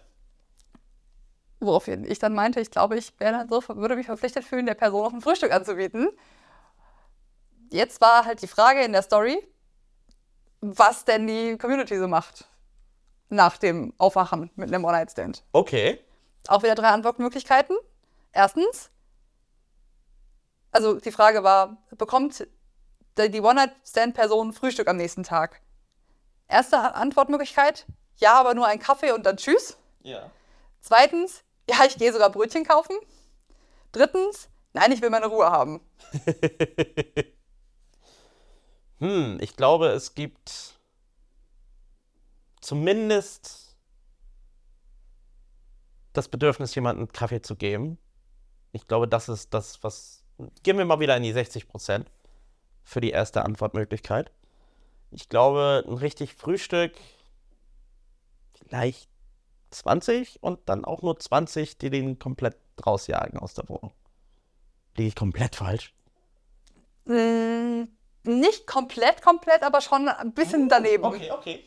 [1.60, 4.73] Woraufhin ich dann meinte, ich glaube, ich wäre dann so, würde mich verpflichtet fühlen, der
[4.75, 6.10] Person noch ein Frühstück anzubieten.
[7.71, 9.41] Jetzt war halt die Frage in der Story,
[10.63, 12.47] was denn die Community so macht
[13.30, 15.43] nach dem Aufwachen mit einem One-Night-Stand.
[15.52, 15.99] Okay.
[16.47, 17.76] Auch wieder drei Antwortmöglichkeiten.
[18.32, 18.89] Erstens,
[20.71, 22.47] also die Frage war, bekommt
[23.17, 25.62] die One-Night-Stand-Person Frühstück am nächsten Tag?
[26.47, 27.86] Erste Antwortmöglichkeit,
[28.17, 29.78] ja, aber nur ein Kaffee und dann tschüss.
[30.02, 30.32] Ja.
[30.80, 32.95] Zweitens, ja, ich gehe sogar Brötchen kaufen.
[33.91, 35.82] Drittens, nein, ich will meine Ruhe haben.
[39.04, 40.80] Hm, ich glaube, es gibt
[42.62, 43.76] zumindest
[46.13, 47.98] das Bedürfnis, jemandem Kaffee zu geben.
[48.72, 50.24] Ich glaube, das ist das, was.
[50.63, 52.10] Gehen wir mal wieder in die 60 Prozent
[52.86, 54.32] für die erste Antwortmöglichkeit.
[55.12, 56.94] Ich glaube, ein richtig Frühstück,
[58.54, 59.10] vielleicht
[59.72, 63.92] 20 und dann auch nur 20, die den komplett rausjagen aus der Wohnung.
[64.96, 65.94] Liege ich komplett falsch?
[68.23, 71.03] Nicht komplett, komplett, aber schon ein bisschen daneben.
[71.05, 71.65] okay.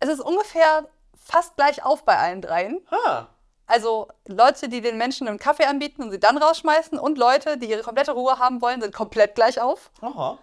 [0.00, 2.80] Es ist ungefähr fast gleich auf bei allen dreien.
[2.90, 3.26] Ah,
[3.66, 7.70] Also Leute, die den Menschen einen Kaffee anbieten und sie dann rausschmeißen und Leute, die
[7.70, 9.90] ihre komplette Ruhe haben wollen, sind komplett gleich auf.
[10.00, 10.38] aha.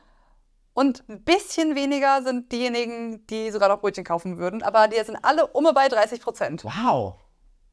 [0.73, 4.63] Und ein bisschen weniger sind diejenigen, die sogar noch Brötchen kaufen würden.
[4.63, 6.63] Aber die sind alle um und bei 30 Prozent.
[6.63, 7.15] Wow,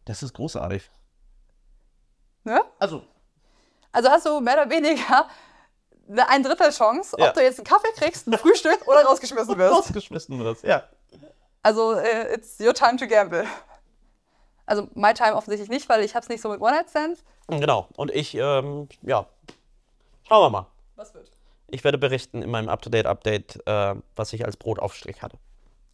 [0.06, 0.90] das ist großartig.
[2.42, 2.60] Ne?
[2.80, 3.02] Also,
[3.92, 5.28] Also hast du mehr oder weniger
[6.09, 7.29] eine ein Drittel Chance, Ja.
[7.29, 9.75] ob du jetzt einen Kaffee kriegst, ein Frühstück oder rausgeschmissen wirst.
[9.75, 10.62] rausgeschmissen wird.
[10.62, 10.85] Ja.
[11.62, 13.47] Also äh, it's your time to gamble.
[14.66, 17.23] Also my time offensichtlich nicht, weil ich hab's nicht so mit One-Night-Stands.
[17.49, 17.88] Genau.
[17.97, 19.27] Und ich, ähm, ja,
[20.27, 20.66] schauen wir mal.
[20.97, 21.31] Was wird?
[21.69, 25.37] Ich werde berichten in meinem Up-to-Date-Update, äh, was ich als Brotaufstrich hatte.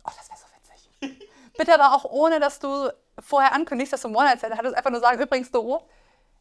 [0.04, 1.28] Oh, das wäre so witzig.
[1.58, 4.74] Bitte aber auch ohne, dass du vorher ankündigst, dass du einen One-Night-Stand hattest.
[4.74, 5.86] Einfach nur sagen, übrigens, Doro,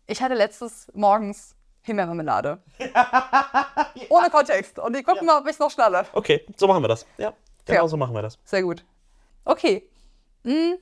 [0.08, 2.62] ich hatte letztes morgens Himbeermarmelade.
[4.10, 4.80] Ohne Kontext.
[4.80, 6.06] Und ich gucke mal, ob ich noch schnalle.
[6.14, 7.06] Okay, so machen wir das.
[7.18, 7.34] Ja,
[7.66, 7.88] genau Ja.
[7.88, 8.38] so machen wir das.
[8.44, 8.84] Sehr gut.
[9.46, 9.90] Okay.
[10.44, 10.78] Hm.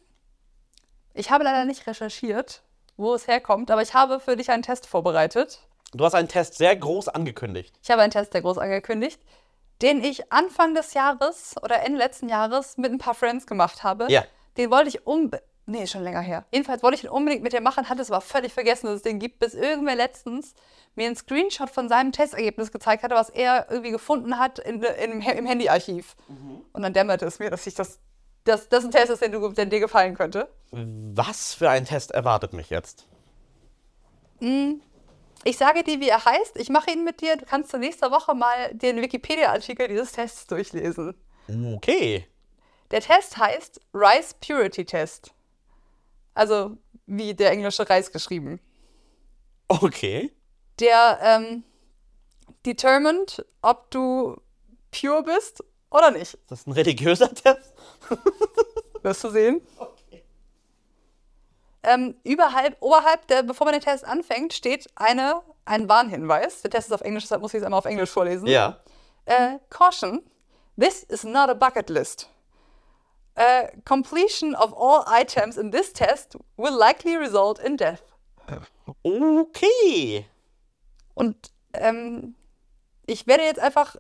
[1.14, 2.62] Ich habe leider nicht recherchiert,
[2.98, 5.62] wo es herkommt, aber ich habe für dich einen Test vorbereitet.
[5.94, 7.76] Du hast einen Test sehr groß angekündigt.
[7.82, 9.20] Ich habe einen Test, der groß angekündigt,
[9.82, 14.06] den ich Anfang des Jahres oder Ende letzten Jahres mit ein paar Friends gemacht habe.
[14.10, 14.24] Ja.
[14.58, 16.46] Den wollte ich unbedingt Nee, schon länger her.
[16.52, 19.02] Jedenfalls wollte ich ihn unbedingt mit dir machen, hatte es aber völlig vergessen, dass es
[19.04, 20.56] den gibt, bis irgendwer letztens
[20.96, 25.22] mir einen Screenshot von seinem Testergebnis gezeigt hatte, was er irgendwie gefunden hat in, in,
[25.22, 26.16] im Handyarchiv.
[26.74, 28.00] Und dann dämmerte es mir, dass ich das,
[28.46, 30.50] dass das ein Test ist, den, du, der dir gefallen könnte.
[30.72, 33.06] Was für ein Test erwartet mich jetzt?
[35.44, 36.58] Ich sage dir, wie er heißt.
[36.58, 37.38] Ich mache ihn mit dir.
[37.38, 41.14] Du kannst zur nächsten Woche mal den Wikipedia-Artikel dieses Tests durchlesen.
[41.76, 42.26] Okay.
[42.90, 45.32] Der Test heißt Rice Purity Test.
[46.40, 48.62] Also wie der englische Reis geschrieben.
[49.68, 50.32] Okay.
[50.80, 51.66] Der ähm,
[52.66, 54.40] determined, ob du
[54.90, 56.36] pure bist oder nicht.
[56.36, 57.74] Ist das ein religiöser Test?
[59.04, 59.60] Wirst du sehen.
[61.84, 66.62] Ähm, überhalb, oberhalb, der, bevor man den Test anfängt, steht eine, ein Warnhinweis.
[66.62, 68.48] Der Test ist auf Englisch, deshalb muss ich es einmal auf Englisch vorlesen.
[68.48, 68.80] Ja.
[69.26, 70.22] Äh, caution,
[70.80, 72.30] this is not a bucket list.
[73.40, 78.04] Uh, completion of all items in this test will likely result in death.
[79.02, 80.26] Okay.
[81.14, 82.36] Und ähm,
[83.06, 83.96] ich werde jetzt einfach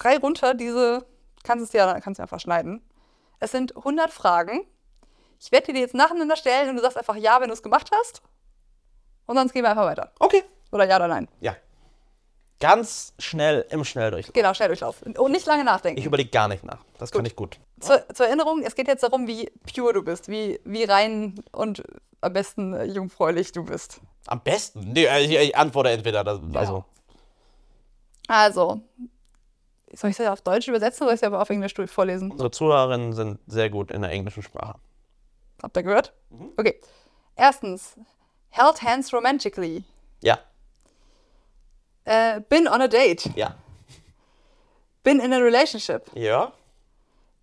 [0.00, 1.04] rei runter diese,
[1.42, 2.82] kannst es ja, kannst du einfach schneiden.
[3.38, 4.66] Es sind 100 Fragen.
[5.38, 7.62] Ich werde dir die jetzt nacheinander stellen und du sagst einfach ja, wenn du es
[7.62, 8.22] gemacht hast.
[9.26, 10.12] Und sonst gehen wir einfach weiter.
[10.18, 10.42] Okay.
[10.72, 11.28] Oder ja oder nein.
[11.40, 11.54] Ja.
[12.60, 14.34] Ganz schnell im Schnelldurchlauf.
[14.34, 15.02] Genau, Schnelldurchlauf.
[15.02, 15.98] Und nicht lange nachdenken.
[15.98, 16.84] Ich überlege gar nicht nach.
[16.98, 17.28] Das kann Gut.
[17.28, 17.58] ich gut.
[17.80, 21.82] Zur, zur Erinnerung, es geht jetzt darum, wie pure du bist, wie, wie rein und
[22.20, 24.02] am besten äh, jungfräulich du bist.
[24.26, 24.92] Am besten.
[24.92, 26.22] Nee, äh, ich, ich antworte entweder.
[26.22, 26.84] Das, also.
[28.28, 28.82] Also,
[29.94, 32.30] soll ich ja auf Deutsch übersetzen oder soll ich es aber auf Englisch vorlesen?
[32.30, 34.78] Unsere Zuhörerinnen sind sehr gut in der englischen Sprache.
[35.62, 36.12] Habt ihr gehört?
[36.56, 36.78] Okay.
[37.36, 37.96] Erstens,
[38.50, 39.84] held hands romantically.
[40.20, 40.38] Ja.
[42.04, 43.30] Äh, been on a date.
[43.36, 43.54] Ja.
[45.02, 46.10] Been in a relationship.
[46.14, 46.52] Ja.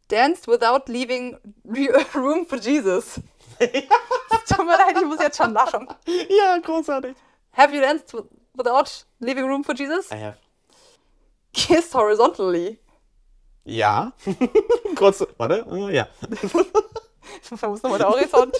[0.09, 1.37] Danced without leaving
[2.15, 3.19] room for Jesus.
[3.59, 5.87] Tut mir leid, ich muss jetzt schon lachen.
[6.05, 7.15] Ja, großartig.
[7.53, 10.11] Have you danced with- without leaving room for Jesus?
[10.11, 10.37] I have.
[11.53, 12.79] Kissed horizontally.
[13.65, 14.13] Ja.
[14.95, 15.25] Kurz.
[15.37, 15.65] Warte.
[15.69, 16.07] äh, Ja.
[17.49, 18.55] Wo ist nochmal der Horizont?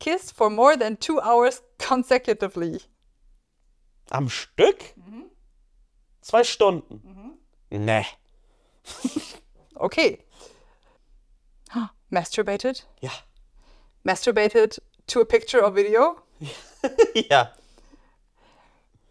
[0.00, 2.80] Kissed for more than two hours consecutively.
[4.10, 4.94] Am Stück?
[6.20, 7.38] Zwei Stunden.
[7.70, 8.06] Nee.
[9.80, 10.18] Okay.
[12.10, 12.84] Masturbated?
[13.00, 13.12] Ja.
[14.02, 16.20] Masturbated to a picture or video?
[17.30, 17.52] ja.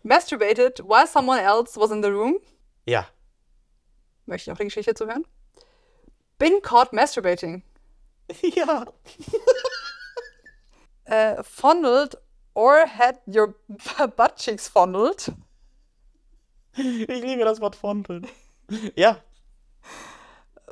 [0.03, 2.39] Masturbated while someone else was in the room?
[2.85, 3.07] Ja.
[4.25, 5.25] Möchte ich auch die Geschichte zu hören?
[6.37, 7.63] Been caught masturbating.
[8.41, 8.85] Ja.
[11.05, 12.17] Äh, fondled
[12.57, 13.55] or had your
[14.17, 15.31] butt cheeks fondled.
[16.75, 18.27] Ich liebe das Wort Fonteln.
[18.95, 19.17] Ja.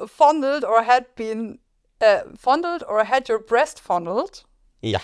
[0.07, 1.59] Fondled or had been.
[1.99, 4.43] Äh, fondled or had your breast fondled.
[4.81, 4.99] Ja.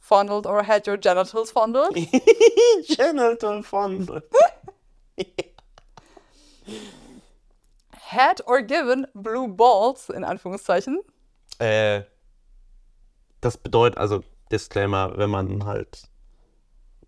[0.00, 1.94] Fondled or had your genitals fondled.
[2.88, 4.20] Genital Fondel.
[7.94, 11.00] had or given blue balls, in Anführungszeichen.
[11.58, 12.02] Äh,
[13.40, 16.08] das bedeutet, also Disclaimer, wenn man halt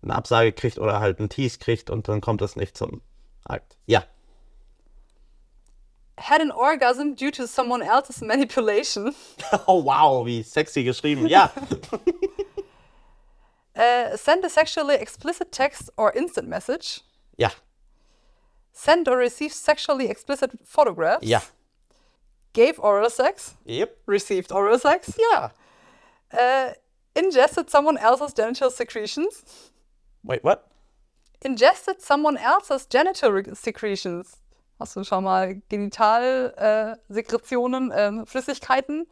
[0.01, 3.01] eine Absage kriegt oder halt einen Tease kriegt und dann kommt es nicht zum
[3.45, 3.77] Akt.
[3.85, 4.03] Ja.
[6.19, 9.13] Had an orgasm due to someone else's manipulation.
[9.67, 11.27] Oh wow, wie sexy geschrieben.
[11.27, 11.51] Ja.
[13.75, 17.01] Uh, send a sexually explicit text or instant message.
[17.37, 17.51] Ja.
[18.71, 21.25] Send or receive sexually explicit photographs.
[21.25, 21.41] Ja.
[22.53, 23.55] Gave oral sex.
[23.65, 23.97] Yep.
[24.07, 25.13] Received oral sex.
[25.31, 25.51] Ja.
[26.33, 26.73] Uh,
[27.17, 29.43] ingested someone else's genital secretions.
[30.23, 30.67] Wait, what?
[31.41, 34.37] Ingested someone else's genital re- secretions.
[34.79, 39.07] Hast du schon mal Genitalsekretionen, äh, Sekretionen, ähm, Flüssigkeiten?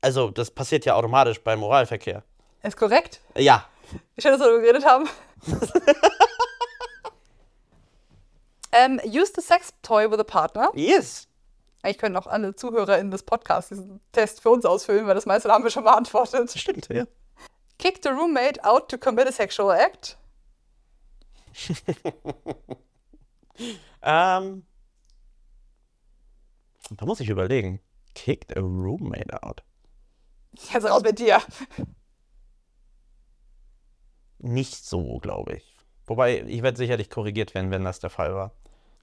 [0.00, 2.22] Also, das passiert ja automatisch beim Oralverkehr.
[2.62, 3.20] Ist korrekt.
[3.36, 3.66] Ja.
[4.18, 5.08] Schön, dass wir darüber geredet haben.
[8.72, 10.70] ähm, use the sex toy with a partner.
[10.74, 11.26] Yes.
[11.82, 15.50] Eigentlich können auch alle ZuhörerInnen des Podcasts diesen Test für uns ausfüllen, weil das meiste
[15.50, 16.50] haben wir schon beantwortet.
[16.56, 17.04] Stimmt, ja.
[17.78, 20.16] Kick the roommate out to commit a sexual act.
[24.02, 24.64] Ähm.
[26.90, 27.80] Da muss ich überlegen.
[28.14, 29.62] Kicked a roommate out.
[30.72, 31.40] Jetzt raus mit dir.
[34.38, 35.76] Nicht so, glaube ich.
[36.06, 38.52] Wobei, ich werde sicherlich korrigiert werden, wenn das der Fall war.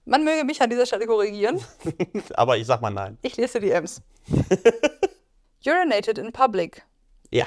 [0.05, 1.61] Man möge mich an dieser Stelle korrigieren.
[2.33, 3.17] Aber ich sag mal nein.
[3.21, 4.01] Ich lese die M's.
[5.65, 6.85] Urinated in public.
[7.31, 7.45] Ja.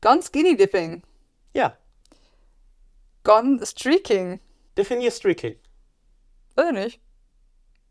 [0.00, 1.02] Gone skinny dipping.
[1.54, 1.76] Ja.
[3.24, 4.40] Gone streaking.
[4.76, 5.56] Definier Streaking.
[6.54, 7.00] Weiß ich nicht.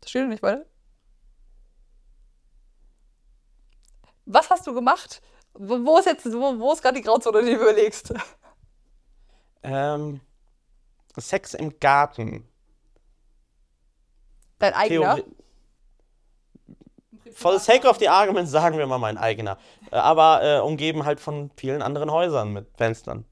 [0.00, 0.66] Das steht nicht weiter.
[4.24, 5.22] Was hast du gemacht?
[5.54, 8.14] Wo, wo ist jetzt, wo, wo ist gerade die Grauzone, die du überlegst?
[9.62, 10.20] Ähm,
[11.16, 12.48] Sex im Garten.
[14.58, 15.16] Dein eigener?
[15.16, 15.39] Theori
[17.34, 19.58] For the sake of the argument sagen wir mal mein eigener.
[19.90, 23.24] Äh, Aber äh, umgeben halt von vielen anderen Häusern mit Fenstern.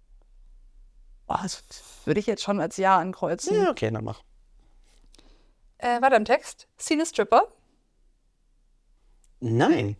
[1.26, 1.62] Boah, das
[2.04, 3.62] würde ich jetzt schon als Ja ankreuzen.
[3.62, 4.22] Ja, okay, dann mach.
[5.78, 6.66] Äh, weiter im Text.
[6.76, 7.42] Seen a stripper.
[9.40, 9.96] Nein.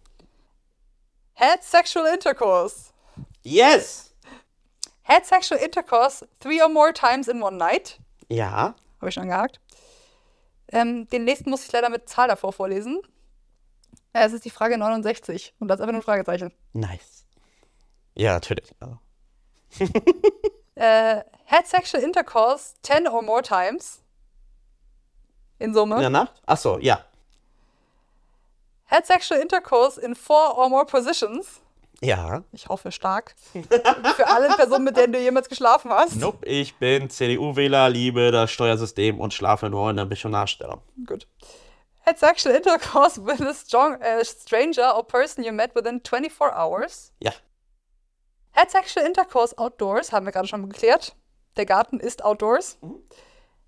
[1.34, 2.92] Had sexual intercourse.
[3.42, 4.12] Yes!
[5.04, 7.98] Had sexual intercourse three or more times in one night.
[8.28, 8.74] Ja.
[8.98, 9.61] Habe ich schon gehakt.
[10.72, 13.00] Ähm, den nächsten muss ich leider mit Zahl davor vorlesen.
[14.12, 16.52] Äh, es ist die Frage 69 und das ist einfach nur ein Fragezeichen.
[16.72, 17.26] Nice.
[18.14, 18.74] Ja, natürlich.
[18.80, 18.98] Also,
[20.78, 24.00] Äh, had sexual intercourse 10 or more times.
[25.58, 25.96] In Summe.
[25.96, 26.40] In der Nacht?
[26.46, 27.04] Achso, ja.
[28.86, 31.60] Had sexual intercourse in four or more positions.
[32.00, 32.44] Ja.
[32.52, 33.34] Ich hoffe stark.
[34.14, 36.14] Für alle Personen, mit denen du jemals geschlafen hast.
[36.14, 40.80] Nope, ich bin CDU-Wähler, liebe das Steuersystem und schlafe nur in der Missionarstellung.
[41.06, 41.26] Gut.
[42.08, 47.12] Had sexual intercourse with a strong, äh, stranger or person you met within 24 hours.
[47.20, 47.32] Ja.
[48.52, 51.14] Had sexual intercourse outdoors, haben wir gerade schon geklärt.
[51.58, 52.78] Der Garten ist outdoors.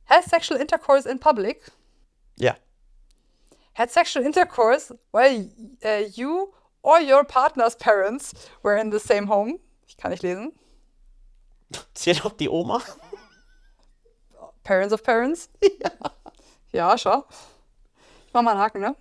[0.06, 1.70] Had sexual intercourse in public.
[2.38, 2.56] Ja.
[3.74, 5.50] Had sexual intercourse while
[5.82, 9.60] äh, you or your partner's parents were in the same home.
[9.86, 10.58] Ich kann nicht lesen.
[11.92, 12.80] Zählt auch die Oma?
[14.64, 15.50] Parents of parents.
[15.82, 15.90] Ja.
[16.72, 17.26] Ja, schau.
[18.32, 18.96] Mach mal einen Haken, ne?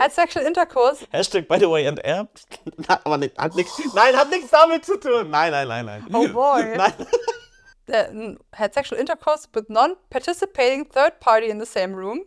[0.00, 1.06] Had sexual intercourse.
[1.12, 2.46] Hashtag by the way enterbt.
[2.88, 3.78] Na, aber nicht, hat nichts.
[3.94, 5.30] Nein, hat nichts damit zu tun.
[5.30, 6.06] Nein, nein, nein, nein.
[6.12, 6.76] Oh boy.
[7.86, 8.38] Nein.
[8.54, 12.24] had sexual intercourse with non-participating third party in the same room.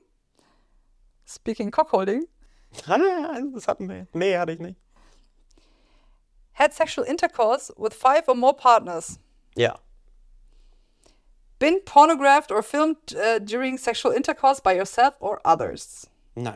[1.25, 2.27] Speaking cockholding.
[2.87, 4.07] Nein, das hatten wir.
[4.13, 4.77] Nee, hatte ich nicht.
[6.53, 9.19] Had sexual intercourse with five or more partners.
[9.55, 9.79] Ja.
[11.59, 16.07] Been pornographed or filmed uh, during sexual intercourse by yourself or others.
[16.35, 16.55] No.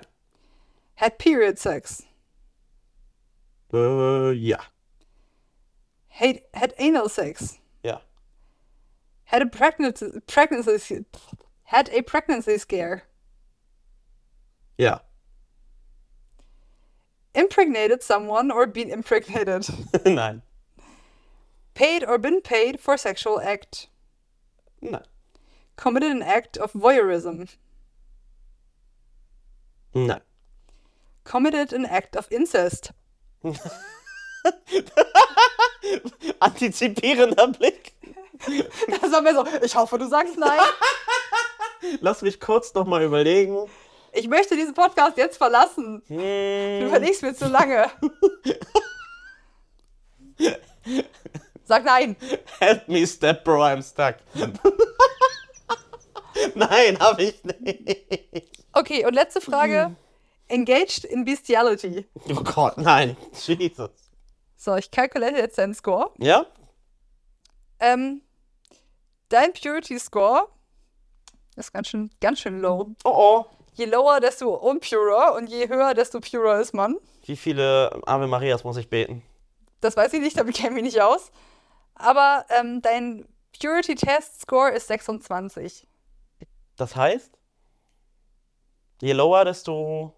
[0.95, 2.03] Had period sex.
[3.73, 4.57] Äh, ja.
[6.09, 7.57] Had, had anal sex.
[7.83, 7.99] Yeah.
[9.25, 11.05] Had a pregnancy, pregnancy
[11.63, 13.03] had a pregnancy scare.
[14.77, 14.99] Yeah.
[17.33, 19.67] Impregnated someone or been impregnated.
[20.05, 20.41] nein.
[21.73, 23.87] paid or been paid for sexual act.
[24.81, 25.03] Nein.
[25.77, 27.47] Committed an act of voyeurism.
[29.93, 30.21] Nein.
[31.23, 32.93] Committed an act of incest.
[36.39, 37.93] Antizipierender Blick.
[39.01, 40.59] Das war mir so, ich hoffe, du sagst nein.
[42.01, 43.69] Lass mich kurz noch mal überlegen.
[44.13, 46.01] Ich möchte diesen Podcast jetzt verlassen.
[46.07, 47.89] Du Hm, überlegst mir zu lange.
[51.71, 52.17] Sag nein.
[52.59, 54.15] help me, step bro, I'm stuck.
[56.53, 58.59] Nein, hab ich nicht.
[58.73, 59.95] Okay, und letzte Frage.
[60.49, 62.09] Engaged in bestiality.
[62.29, 63.15] Oh Gott, nein.
[63.45, 63.89] Jesus.
[64.57, 66.11] So, ich calculate jetzt deinen Score.
[66.17, 66.45] Ja?
[67.79, 68.21] Ähm,
[69.29, 70.49] dein Purity Score
[71.55, 72.89] ist ganz schön, ganz schön low.
[73.05, 73.45] Oh oh.
[73.75, 76.97] Je lower, desto unpurer und je höher, desto purer ist man.
[77.25, 79.23] Wie viele Ave Marias muss ich beten?
[79.79, 81.31] Das weiß ich nicht, damit kenne ich mich nicht aus.
[82.01, 83.27] Aber ähm, dein
[83.59, 85.87] Purity Test Score ist 26.
[86.77, 87.37] Das heißt,
[89.01, 90.15] je lower, desto.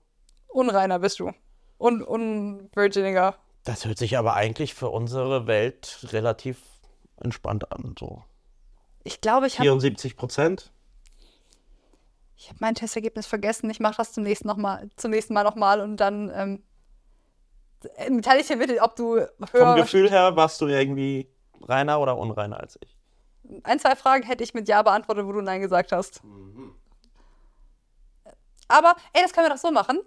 [0.48, 1.32] Unreiner bist du.
[1.78, 3.36] Un unvirginiger.
[3.64, 6.60] Das hört sich aber eigentlich für unsere Welt relativ
[7.18, 7.96] entspannt an.
[7.98, 8.24] So
[9.04, 10.72] Ich glaube, ich habe 74 Prozent.
[12.36, 13.70] ich hab mein Testergebnis vergessen.
[13.70, 16.64] Ich mache das zum nächsten, noch mal, zum nächsten Mal nochmal und dann ähm,
[17.96, 19.76] äh, teile ich dir mit, ob du Vom höher.
[19.76, 21.33] Gefühl her warst du irgendwie
[21.68, 22.96] reiner oder unreiner als ich.
[23.64, 26.22] Ein, zwei Fragen hätte ich mit Ja beantwortet, wo du Nein gesagt hast.
[28.68, 30.00] Aber, ey, das können wir doch so machen.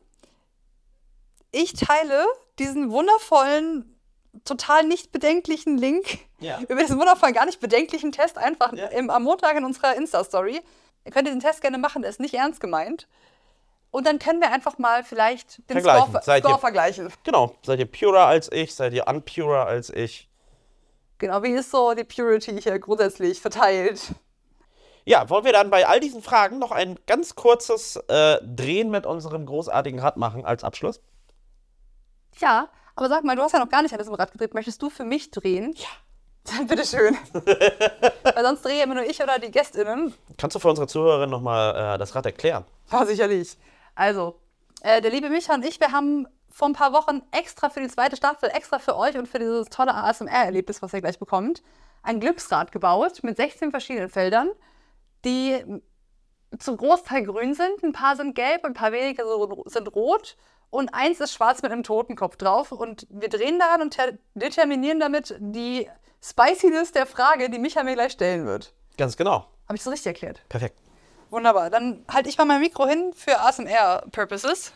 [1.53, 2.25] Ich teile
[2.59, 3.99] diesen wundervollen,
[4.45, 6.59] total nicht bedenklichen Link Ja.
[6.69, 8.87] über diesen wundervollen, gar nicht bedenklichen Test einfach Ja.
[8.89, 10.61] im, am Montag in unserer Insta-Story.
[11.05, 13.07] Ihr könnt diesen Test gerne machen, der ist nicht ernst gemeint.
[13.93, 16.09] Und dann können wir einfach mal vielleicht den Vergleichen.
[16.11, 17.13] Score, Seid ihr- Score vergleichen.
[17.23, 17.55] Genau.
[17.63, 18.75] Seid ihr purer als ich?
[18.75, 20.29] Seid ihr unpurer als ich?
[21.19, 24.01] Genau, wie ist so die Purity hier grundsätzlich verteilt?
[25.05, 29.07] Ja, wollen wir dann bei all diesen Fragen noch ein ganz kurzes äh, Drehen mit
[29.07, 31.01] unserem großartigen Rad machen als Abschluss?
[32.39, 34.53] Ja, aber sag mal, du hast ja noch gar nicht an diesem Rad gedreht.
[34.53, 35.75] Möchtest du für mich drehen?
[35.77, 35.87] Ja.
[36.45, 37.17] Dann bitteschön.
[37.33, 40.15] Weil sonst drehe immer nur ich oder die GästInnen.
[40.37, 42.65] Kannst du für unsere Zuhörerin nochmal äh, das Rad erklären?
[42.91, 43.57] War sicherlich.
[43.95, 44.39] Also,
[44.81, 47.89] äh, der liebe Micha und ich, wir haben vor ein paar Wochen extra für die
[47.89, 51.63] zweite Staffel, extra für euch und für dieses tolle ASMR-Erlebnis, was ihr gleich bekommt,
[52.03, 54.49] ein Glücksrad gebaut mit 16 verschiedenen Feldern,
[55.27, 55.63] die
[56.59, 57.83] zum Großteil grün sind.
[57.83, 59.23] Ein paar sind gelb, ein paar wenige
[59.67, 60.39] sind rot
[60.71, 62.73] und eins ist schwarz mit einem Totenkopf drauf.
[62.73, 63.99] Und wir drehen daran und
[64.35, 65.91] determinieren damit die
[66.23, 68.73] Spiciness der Frage, die Micha mir gleich stellen wird.
[68.97, 69.47] Ganz genau.
[69.69, 70.41] Habe ich so richtig erklärt?
[70.49, 70.81] Perfekt.
[71.29, 71.69] Wunderbar.
[71.69, 74.73] Dann halte ich mal mein Mikro hin für ASMR-Purposes.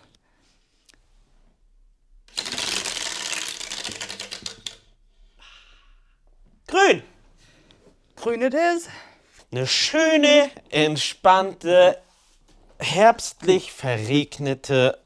[6.70, 7.02] Grün.
[8.14, 8.88] Grün it is.
[9.50, 12.00] Eine schöne, entspannte,
[12.78, 14.96] herbstlich verregnete,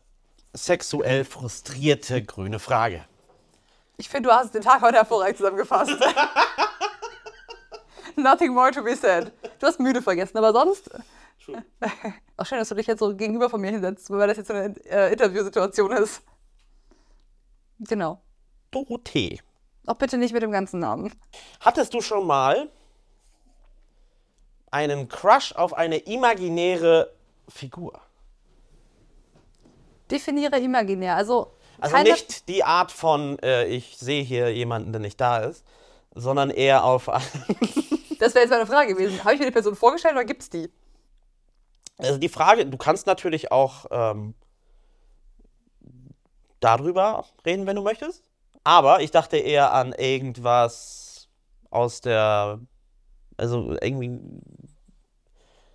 [0.53, 3.07] sexuell frustrierte grüne Frage.
[3.97, 5.93] Ich finde, du hast den Tag heute hervorragend zusammengefasst.
[8.17, 9.33] Nothing more to be said.
[9.59, 10.91] Du hast müde vergessen, aber sonst.
[12.37, 14.55] Auch schön, dass du dich jetzt so gegenüber von mir hinsetzt, weil das jetzt so
[14.55, 16.21] eine äh, Interviewsituation ist.
[17.79, 18.21] Genau.
[18.71, 19.41] Dorothee.
[19.87, 21.13] Auch bitte nicht mit dem ganzen Namen.
[21.61, 22.69] Hattest du schon mal
[24.71, 27.13] einen Crush auf eine imaginäre
[27.49, 28.01] Figur?
[30.11, 31.17] Definiere imaginär.
[31.17, 35.65] Also, Also nicht die Art von, äh, ich sehe hier jemanden, der nicht da ist,
[36.15, 37.09] sondern eher auf.
[38.21, 39.23] Das wäre jetzt meine Frage gewesen.
[39.23, 40.71] Habe ich mir die Person vorgestellt oder gibt es die?
[41.99, 44.35] Also die Frage, du kannst natürlich auch ähm,
[46.61, 48.23] darüber reden, wenn du möchtest.
[48.65, 51.29] Aber ich dachte eher an irgendwas
[51.71, 52.61] aus der,
[53.37, 54.21] also irgendwie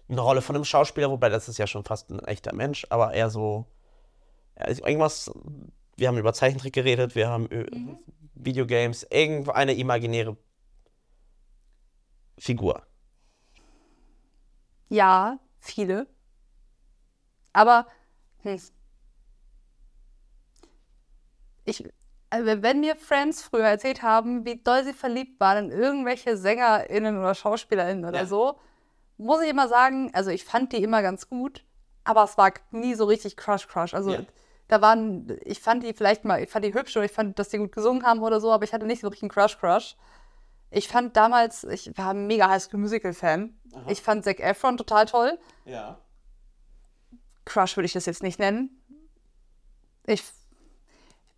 [0.09, 3.13] eine Rolle von einem Schauspieler, wobei das ist ja schon fast ein echter Mensch, aber
[3.13, 3.67] eher so,
[4.67, 5.31] ist irgendwas,
[5.97, 7.97] wir haben über Zeichentrick geredet, wir haben über
[8.33, 10.35] Videogames, irgendeine imaginäre
[12.39, 12.81] Figur.
[14.87, 16.07] Ja, viele.
[17.53, 17.85] Aber
[18.43, 18.59] hm.
[21.65, 21.83] ich,
[22.29, 27.17] also wenn mir Friends früher erzählt haben, wie doll sie verliebt waren in irgendwelche SängerInnen
[27.17, 28.25] oder SchauspielerInnen oder Ja.
[28.25, 28.59] so,
[29.17, 31.63] muss ich immer sagen, also ich fand die immer ganz gut,
[32.03, 33.93] aber es war nie so richtig Crush Crush.
[33.93, 34.21] Also Ja.
[34.67, 37.49] da waren, ich fand die vielleicht mal, ich fand die hübsch oder ich fand, dass
[37.49, 39.95] die gut gesungen haben oder so, aber ich hatte nicht so richtig einen Crush Crush.
[40.71, 43.59] Ich fand damals, ich war ein mega High School Musical Fan.
[43.87, 45.39] Ich fand Zac Efron total toll.
[45.65, 45.99] Ja.
[47.45, 48.69] Crush würde ich das jetzt nicht nennen.
[50.05, 50.23] Ich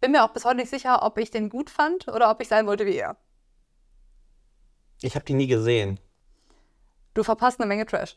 [0.01, 2.47] bin mir auch bis heute nicht sicher, ob ich den gut fand oder ob ich
[2.47, 3.15] sein wollte wie er.
[5.01, 5.99] Ich habe die nie gesehen.
[7.13, 8.15] Du verpasst eine Menge Trash.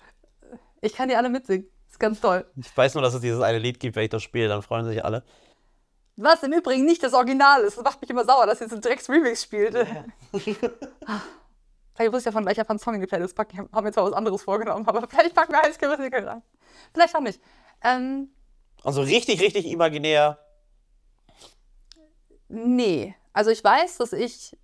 [0.81, 1.69] Ich kann die alle mitsingen.
[1.89, 2.45] Ist ganz toll.
[2.57, 4.85] Ich weiß nur, dass es dieses eine Lied gibt, wenn ich das spiele, dann freuen
[4.85, 5.23] sich alle.
[6.17, 7.77] Was im Übrigen nicht das Original ist.
[7.77, 9.75] Das macht mich immer sauer, dass jetzt ein Drecks-Remix spielt.
[11.95, 13.53] Vielleicht muss ich davon gleich einfach einen Song in die Playlist packen.
[13.53, 16.43] Ich habe mir zwar was anderes vorgenommen, aber vielleicht packen wir High School Musical rein.
[16.93, 17.41] Vielleicht auch nicht.
[17.83, 18.31] Ähm,
[18.83, 20.39] Also richtig, richtig imaginär.
[22.55, 23.15] Nee.
[23.33, 24.57] Also ich weiß, dass ich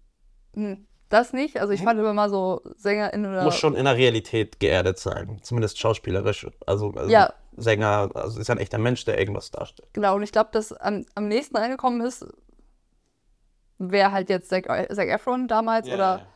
[0.54, 1.60] hm, das nicht.
[1.60, 5.40] Also ich fand immer mal so SängerInnen oder Muss schon in der Realität geerdet sein.
[5.42, 6.46] Zumindest schauspielerisch.
[6.66, 7.32] Also, also Ja.
[7.56, 9.88] Sänger, also ist ja ein echter Mensch, der irgendwas darstellt.
[9.92, 12.24] Genau, und ich glaube, dass am, am nächsten reingekommen ist,
[13.78, 16.26] wäre halt jetzt Zac, Zac Efron damals oder.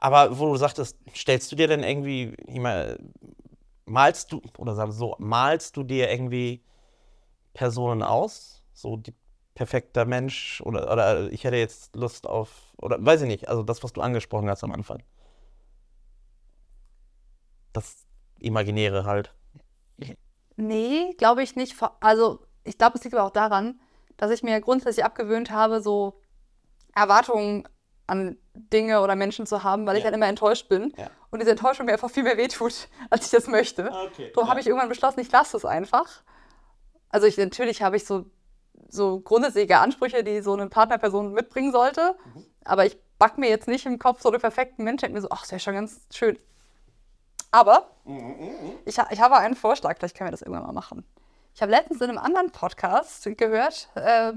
[0.00, 2.98] Aber wo du sagtest, stellst du dir denn irgendwie, ich meine,
[3.84, 6.64] malst du, oder sagen wir so, malst du dir irgendwie
[7.52, 8.62] Personen aus?
[8.72, 9.14] So die
[9.58, 12.48] perfekter Mensch oder, oder ich hätte jetzt Lust auf,
[12.80, 15.02] oder weiß ich nicht, also das, was du angesprochen hast am Anfang.
[17.72, 18.06] Das
[18.38, 19.34] Imaginäre halt.
[20.56, 21.74] Nee, glaube ich nicht.
[21.98, 23.80] Also, ich glaube, es liegt aber auch daran,
[24.16, 26.20] dass ich mir grundsätzlich abgewöhnt habe, so
[26.94, 27.66] Erwartungen
[28.06, 30.06] an Dinge oder Menschen zu haben, weil ich Ja.
[30.06, 30.92] halt immer enttäuscht bin.
[30.96, 31.10] Ja.
[31.30, 33.90] Und diese Enttäuschung mir einfach viel mehr wehtut, als ich das möchte.
[34.06, 34.30] Okay.
[34.36, 36.22] Darum habe ich irgendwann beschlossen, ich lasse es einfach.
[37.08, 38.26] Also ich, natürlich habe ich so,
[38.88, 42.16] so grundsätzliche Ansprüche, die so eine Partnerperson mitbringen sollte.
[42.34, 42.44] Mhm.
[42.64, 45.06] Aber ich back mir jetzt nicht im Kopf so den perfekten Menschen.
[45.06, 46.38] Ich mir so, ach, das wäre schon ganz schön.
[47.50, 47.90] Aber
[48.84, 51.04] ich, ha- ich habe einen Vorschlag, vielleicht können wir das irgendwann mal machen.
[51.54, 54.32] Ich habe letztens in einem anderen Podcast gehört, äh,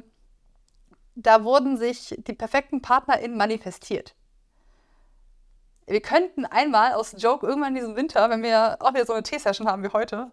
[1.16, 4.16] da wurden sich die perfekten PartnerInnen manifestiert.
[5.86, 9.24] Wir könnten einmal aus Joke irgendwann in diesem Winter, wenn wir auch wieder so eine
[9.24, 10.32] Tee-Session haben wie heute,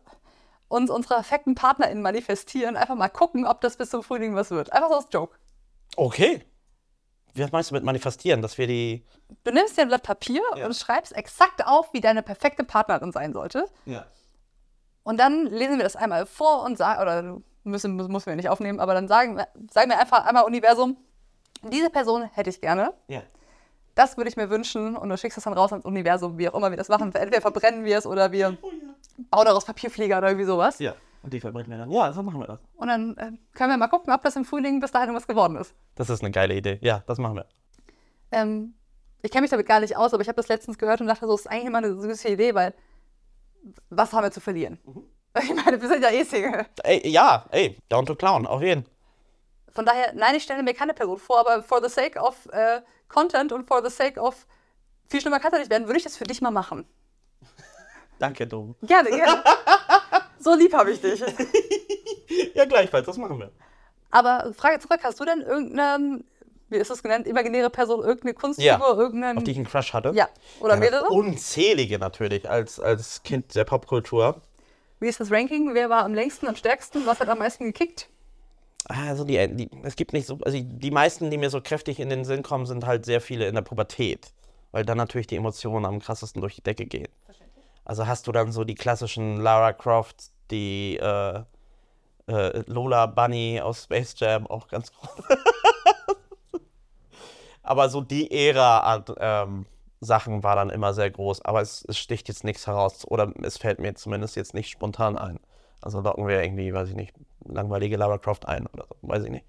[0.69, 4.73] uns unsere perfekten PartnerInnen manifestieren, einfach mal gucken, ob das bis zum Frühling was wird.
[4.73, 5.37] Einfach so aus Joke.
[5.97, 6.45] Okay.
[7.35, 9.05] Wie meinst du mit manifestieren, dass wir die.
[9.45, 10.67] Du nimmst dir ein Blatt Papier Ja.
[10.67, 13.65] und schreibst exakt auf, wie deine perfekte Partnerin sein sollte.
[13.85, 14.07] Ja.
[15.05, 18.81] Und dann lesen wir das einmal vor und sagen, oder müssen, müssen, wir nicht aufnehmen,
[18.81, 20.97] aber dann sagen, wir- sagen wir einfach einmal Universum,
[21.63, 23.23] diese Person hätte ich gerne, Ja.
[23.95, 26.55] das würde ich mir wünschen und du schickst das dann raus ans Universum, wie auch
[26.55, 27.15] immer wir das machen.
[27.15, 28.57] Entweder verbrennen wir es oder wir
[29.31, 30.79] bauen daraus Papierflieger oder irgendwie sowas.
[30.79, 30.95] Ja.
[31.25, 31.91] Die verbrennen wir dann.
[31.91, 32.61] Ja, so machen wir das.
[32.77, 35.57] Und dann äh, können wir mal gucken, ob das im Frühling bis dahin was geworden
[35.57, 35.75] ist.
[35.97, 36.79] Das ist eine geile Idee.
[36.81, 37.47] Ja, das machen wir.
[38.31, 38.75] Ähm,
[39.23, 41.27] ich kenne mich damit gar nicht aus, aber ich habe das letztens gehört und dachte,
[41.27, 42.73] so das ist eigentlich immer eine süße Idee, weil
[43.91, 44.79] was haben wir zu verlieren?
[45.41, 46.67] Ich meine, wir sind ja eh Single.
[46.83, 48.85] Ey, ja, ey, down to clown, auf jeden.
[49.71, 52.81] Von daher, nein, ich stelle mir keine Person vor, aber for the sake of äh,
[53.07, 54.47] Content und for the sake of
[55.09, 56.87] viel schlimmer kann es nicht werden, würde ich das für dich mal machen.
[58.19, 58.75] Danke, Dom.
[58.83, 59.43] Gerne, gerne.
[60.39, 61.23] so lieb habe ich dich.
[62.55, 63.51] Ja, gleichfalls, das machen wir.
[64.11, 66.23] Aber Frage zurück, hast du denn irgendeine,
[66.69, 68.95] wie ist das genannt, imaginäre Person, irgendeine Kunstfigur, Ja.
[68.97, 69.39] irgendeinen...
[69.39, 70.13] Auf die ich einen Crush hatte.
[70.15, 70.29] ja,
[70.61, 71.07] oder Ja, mehrere?
[71.09, 74.43] Unzählige natürlich, als, als Kind der Popkultur.
[75.01, 75.73] Wie ist das Ranking?
[75.75, 77.07] Wer war am längsten, am stärksten?
[77.07, 78.09] Was hat am meisten gekickt?
[78.85, 82.11] Also die, die, es gibt nicht so, also die meisten, die mir so kräftig in
[82.11, 84.33] den Sinn kommen, sind halt sehr viele in der Pubertät,
[84.73, 87.09] weil dann natürlich die Emotionen am krassesten durch die Decke gehen.
[87.89, 91.43] Also hast du dann so die klassischen Lara Croft, die äh,
[92.27, 95.11] äh, Lola Bunny aus Space Jam, auch ganz groß.
[97.63, 99.65] Aber so die Ära ähm,
[100.01, 103.59] Sachen war dann immer sehr groß, aber es, es sticht jetzt nichts heraus oder es
[103.59, 105.41] fällt mir zumindest jetzt nicht spontan ein.
[105.83, 107.15] Also locken wir irgendwie, weiß ich nicht,
[107.45, 109.45] langweilige Lara Croft ein oder so, weiß ich nicht.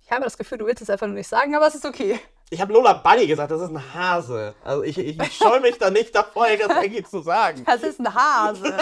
[0.00, 2.18] Ich habe das Gefühl, du willst es einfach nur nicht sagen, aber es ist okay.
[2.52, 4.54] Ich habe Lola Bunny gesagt, das ist ein Hase.
[4.62, 7.64] Also ich, ich scheue mich da nicht davor, das irgendwie zu sagen.
[7.66, 8.76] Das ist ein Hase.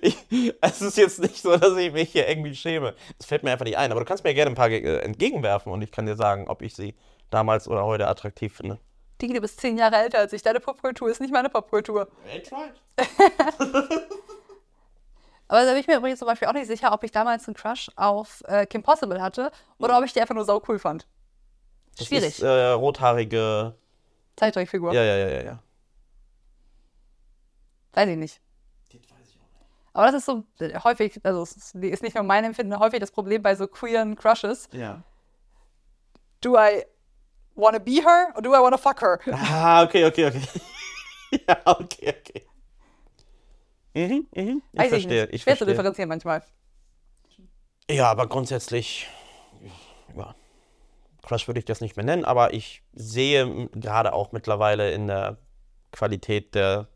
[0.00, 0.16] Ich,
[0.60, 2.94] es ist jetzt nicht so, dass ich mich hier irgendwie schäme.
[3.18, 3.90] Es fällt mir einfach nicht ein.
[3.90, 6.62] Aber du kannst mir gerne ein paar äh, entgegenwerfen und ich kann dir sagen, ob
[6.62, 6.94] ich sie
[7.30, 8.78] damals oder heute attraktiv finde.
[9.20, 10.42] Digi, du bist zehn Jahre älter als ich.
[10.42, 12.06] Deine Popkultur ist nicht meine Popkultur.
[15.48, 17.56] Aber da bin ich mir übrigens zum Beispiel auch nicht sicher, ob ich damals einen
[17.56, 21.08] Crush auf äh, Kim Possible hatte oder ob ich die einfach nur sau cool fand.
[21.98, 22.28] Das Schwierig.
[22.28, 23.74] Ist, äh, rothaarige.
[24.36, 24.92] Zeichentrickfigur.
[24.94, 25.62] Ja, ja, ja, ja, ja.
[27.92, 28.40] Weiß ich nicht.
[29.94, 33.10] Aber das ist so äh, häufig, also es ist nicht nur mein Empfinden, häufig das
[33.10, 34.68] Problem bei so queeren Crushes.
[34.72, 35.02] Ja.
[36.40, 36.84] Do I
[37.54, 39.18] wanna be her or do I wanna fuck her?
[39.32, 40.42] Ah, okay, okay, okay.
[41.46, 42.46] ja, okay, okay.
[43.94, 44.62] Mhm, mhm.
[44.72, 45.34] Ich Weiß verstehe, nicht.
[45.34, 45.66] ich Schwer zu verstehe.
[45.74, 46.42] differenzieren manchmal.
[47.90, 49.06] Ja, aber grundsätzlich,
[50.16, 50.34] ja,
[51.22, 55.38] Crush würde ich das nicht mehr nennen, aber ich sehe gerade auch mittlerweile in der
[55.92, 56.88] Qualität der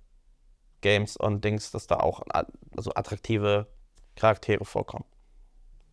[0.80, 2.22] Games und Dings, dass da auch
[2.76, 3.66] also attraktive
[4.16, 5.04] Charaktere vorkommen.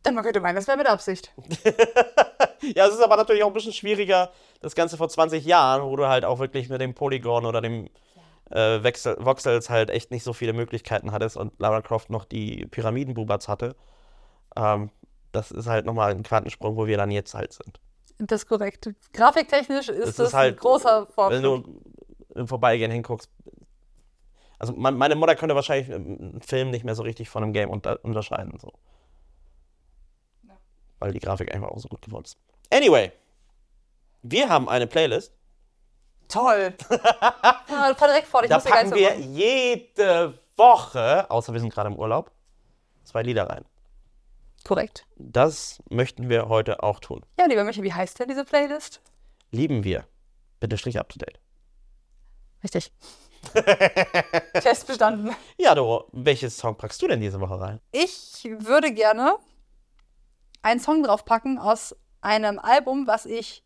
[0.06, 1.34] Denn man könnte meinen, das wäre mit Absicht.
[2.76, 4.32] Ja, es ist aber natürlich auch ein bisschen schwieriger,
[4.62, 7.90] das Ganze vor 20 Jahren, wo du halt auch wirklich mit dem Polygon oder dem
[8.52, 12.66] äh, Wechsel, Voxels halt echt nicht so viele Möglichkeiten hattest und Lara Croft noch die
[12.68, 13.76] Pyramidenbubats hatte.
[14.56, 14.92] Ähm,
[15.32, 17.80] das ist halt nochmal ein Quantensprung, wo wir dann jetzt halt sind.
[18.20, 18.90] Das ist korrekt.
[19.14, 21.44] Grafiktechnisch ist Das das, ist halt, ein großer Wenn Fortschritt.
[21.44, 21.82] du
[22.36, 23.30] im Vorbeigehen hinguckst.
[24.60, 27.70] Also mein- meine Mutter könnte wahrscheinlich einen Film nicht mehr so richtig von einem Game
[27.70, 28.58] unter unterscheiden.
[28.60, 28.72] So.
[31.00, 32.38] Weil die Grafik einfach auch so gut geworden ist.
[32.72, 33.12] Anyway,
[34.22, 35.34] wir haben eine Playlist.
[36.30, 36.74] Toll.
[36.90, 41.90] ja, fahr direkt fort, ich Da muss packen wir jede Woche, außer wir sind gerade
[41.90, 42.32] im Urlaub,
[43.04, 43.66] zwei Lieder rein.
[44.64, 45.06] Korrekt.
[45.18, 47.26] Das möchten wir heute auch tun.
[47.38, 49.02] Ja, lieber Michael, wie heißt denn diese Playlist?
[49.52, 50.08] Lieben wir.
[50.60, 51.40] Bitte Strich up to date.
[52.64, 52.94] Richtig.
[54.54, 55.36] Test bestanden.
[55.58, 57.82] Ja, Doro, welches Song packst du denn diese Woche rein?
[57.92, 59.38] Ich würde gerne
[60.62, 63.64] einen Song draufpacken aus einem Album, was ich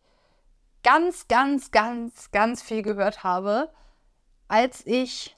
[0.84, 3.72] ganz, ganz, ganz, ganz viel gehört habe,
[4.48, 5.38] als ich,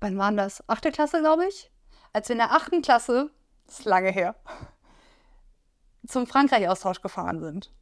[0.00, 0.64] wann waren das?
[0.68, 1.70] Achte Klasse, glaube ich?
[2.12, 3.30] Als wir in der achten Klasse,
[3.78, 4.34] ist lange her,
[6.06, 7.72] zum Frankreich-Austausch gefahren sind.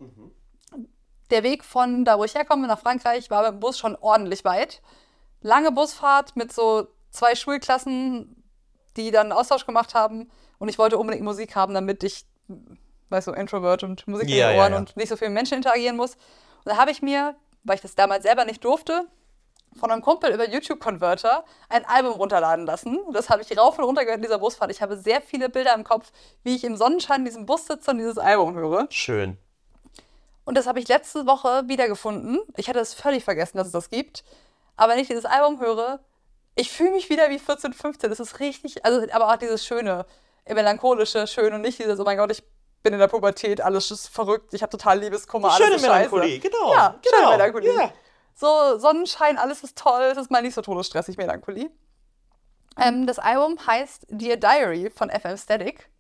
[1.30, 4.80] Der Weg von da, wo ich herkomme, nach Frankreich, war dem Bus schon ordentlich weit.
[5.40, 8.42] Lange Busfahrt mit so zwei Schulklassen,
[8.96, 10.30] die dann einen Austausch gemacht haben.
[10.58, 12.26] Und ich wollte unbedingt Musik haben, damit ich,
[13.10, 14.78] weißt du, Introvert und Musik Ja, in den ja, Ohren ja.
[14.78, 16.14] und nicht so viel mit Menschen interagieren muss.
[16.14, 19.06] Und da habe ich mir, weil ich das damals selber nicht durfte,
[19.76, 22.98] von einem Kumpel über YouTube-Converter ein Album runterladen lassen.
[23.12, 24.70] Das habe ich rauf und runter gehört in dieser Busfahrt.
[24.70, 26.10] Ich habe sehr viele Bilder im Kopf,
[26.42, 28.86] wie ich im Sonnenschein in diesem Bus sitze und dieses Album höre.
[28.90, 29.38] Schön.
[30.44, 32.40] Und das habe ich letzte Woche wiedergefunden.
[32.56, 34.24] Ich hatte es völlig vergessen, dass es das gibt.
[34.76, 36.00] Aber wenn ich dieses Album höre,
[36.54, 38.10] ich fühle mich wieder wie 14, 15.
[38.10, 40.06] Das ist richtig, also aber auch dieses schöne,
[40.48, 42.42] melancholische, schön und nicht dieses, oh mein Gott, ich
[42.82, 46.36] bin in der Pubertät, alles ist verrückt, ich habe total Liebeskummer, alles Schöne ist Melancholie,
[46.36, 46.48] scheiße.
[46.48, 46.72] genau.
[46.72, 47.16] Ja, genau.
[47.16, 47.76] schöne Melancholie.
[47.76, 47.92] Ja.
[48.38, 51.72] So Sonnenschein, alles ist toll, es ist mal nicht so todesstressig, Melancholie.
[52.80, 55.90] Ähm, das Album heißt Dear Diary von FM Static.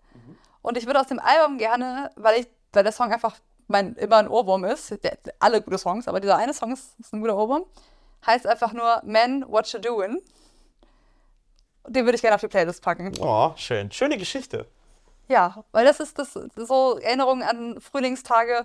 [0.62, 3.34] Und ich würde aus dem Album gerne, weil, ich, weil der Song einfach
[3.66, 7.12] mein, immer ein Ohrwurm ist, der, alle gute Songs, aber dieser eine Song ist, ist
[7.12, 7.64] ein guter Ohrwurm,
[8.24, 10.18] heißt einfach nur Man, What You Doin'.
[11.88, 13.12] Den würde ich gerne auf die Playlist packen.
[13.20, 13.90] Oh, schön.
[13.90, 14.68] Schöne Geschichte.
[15.26, 18.64] Ja, weil das ist das so Erinnerungen an Frühlingstage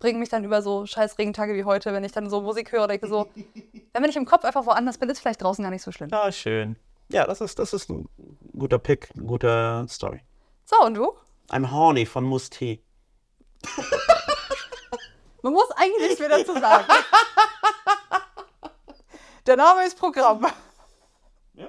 [0.00, 2.88] bringen mich dann über so scheiß Regentage wie heute, wenn ich dann so Musik höre,
[2.88, 3.28] denke so,
[3.92, 6.08] wenn ich im Kopf einfach woanders bin, ist vielleicht draußen gar nicht so schlimm.
[6.10, 6.76] Ja, schön.
[7.12, 8.08] Ja, das ist, das ist ein
[8.58, 10.20] guter Pick, eine gute Story.
[10.64, 11.12] So, und du?
[11.50, 12.82] I'm horny von Musti.
[15.42, 16.84] Man muss eigentlich nichts mehr dazu sagen.
[19.46, 20.46] Der Name ist Programm.
[21.54, 21.68] Ja.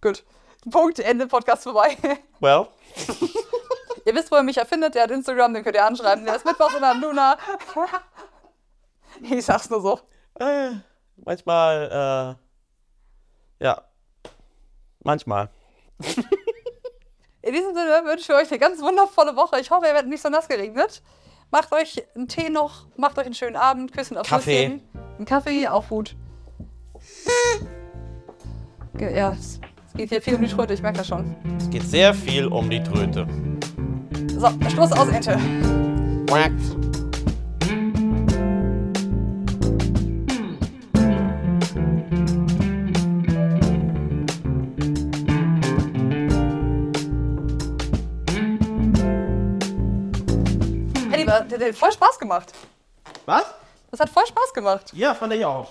[0.00, 0.24] Gut.
[0.70, 1.96] Punkt, Ende, Podcast vorbei.
[2.40, 2.68] Well,
[4.04, 4.94] Ihr wisst, wo ihr mich erfindet.
[4.94, 6.24] Der hat Instagram, den könnt ihr anschreiben.
[6.24, 7.36] Der ist Mittwoch in der Luna.
[9.20, 10.00] Ich sag's nur so.
[10.40, 10.70] äh,
[11.16, 12.36] manchmal,
[13.60, 13.82] äh, ja,
[15.00, 15.50] manchmal.
[17.42, 19.60] In diesem Sinne wünsche ich euch eine ganz wundervolle Woche.
[19.60, 21.02] Ich hoffe, ihr werdet nicht so nass geregnet.
[21.50, 24.68] Macht euch einen Tee noch, macht euch einen schönen Abend, Küssen aufs Kaffee.
[24.68, 24.88] Nüsschen.
[25.18, 26.16] Ein Kaffee, auch gut.
[28.98, 29.60] Ja, es
[29.92, 31.36] es geht hier viel um die Tröte, ich merke das schon.
[31.58, 33.26] Es geht sehr viel um die Tröte.
[34.42, 35.38] So, Schluss aus Ente.
[36.26, 36.50] Quack.
[51.08, 52.52] Hey, lieber, der, der hat voll Spaß gemacht.
[53.26, 53.44] Was?
[53.92, 54.92] Das hat voll Spaß gemacht.
[54.92, 55.70] Ja, fand ich auch.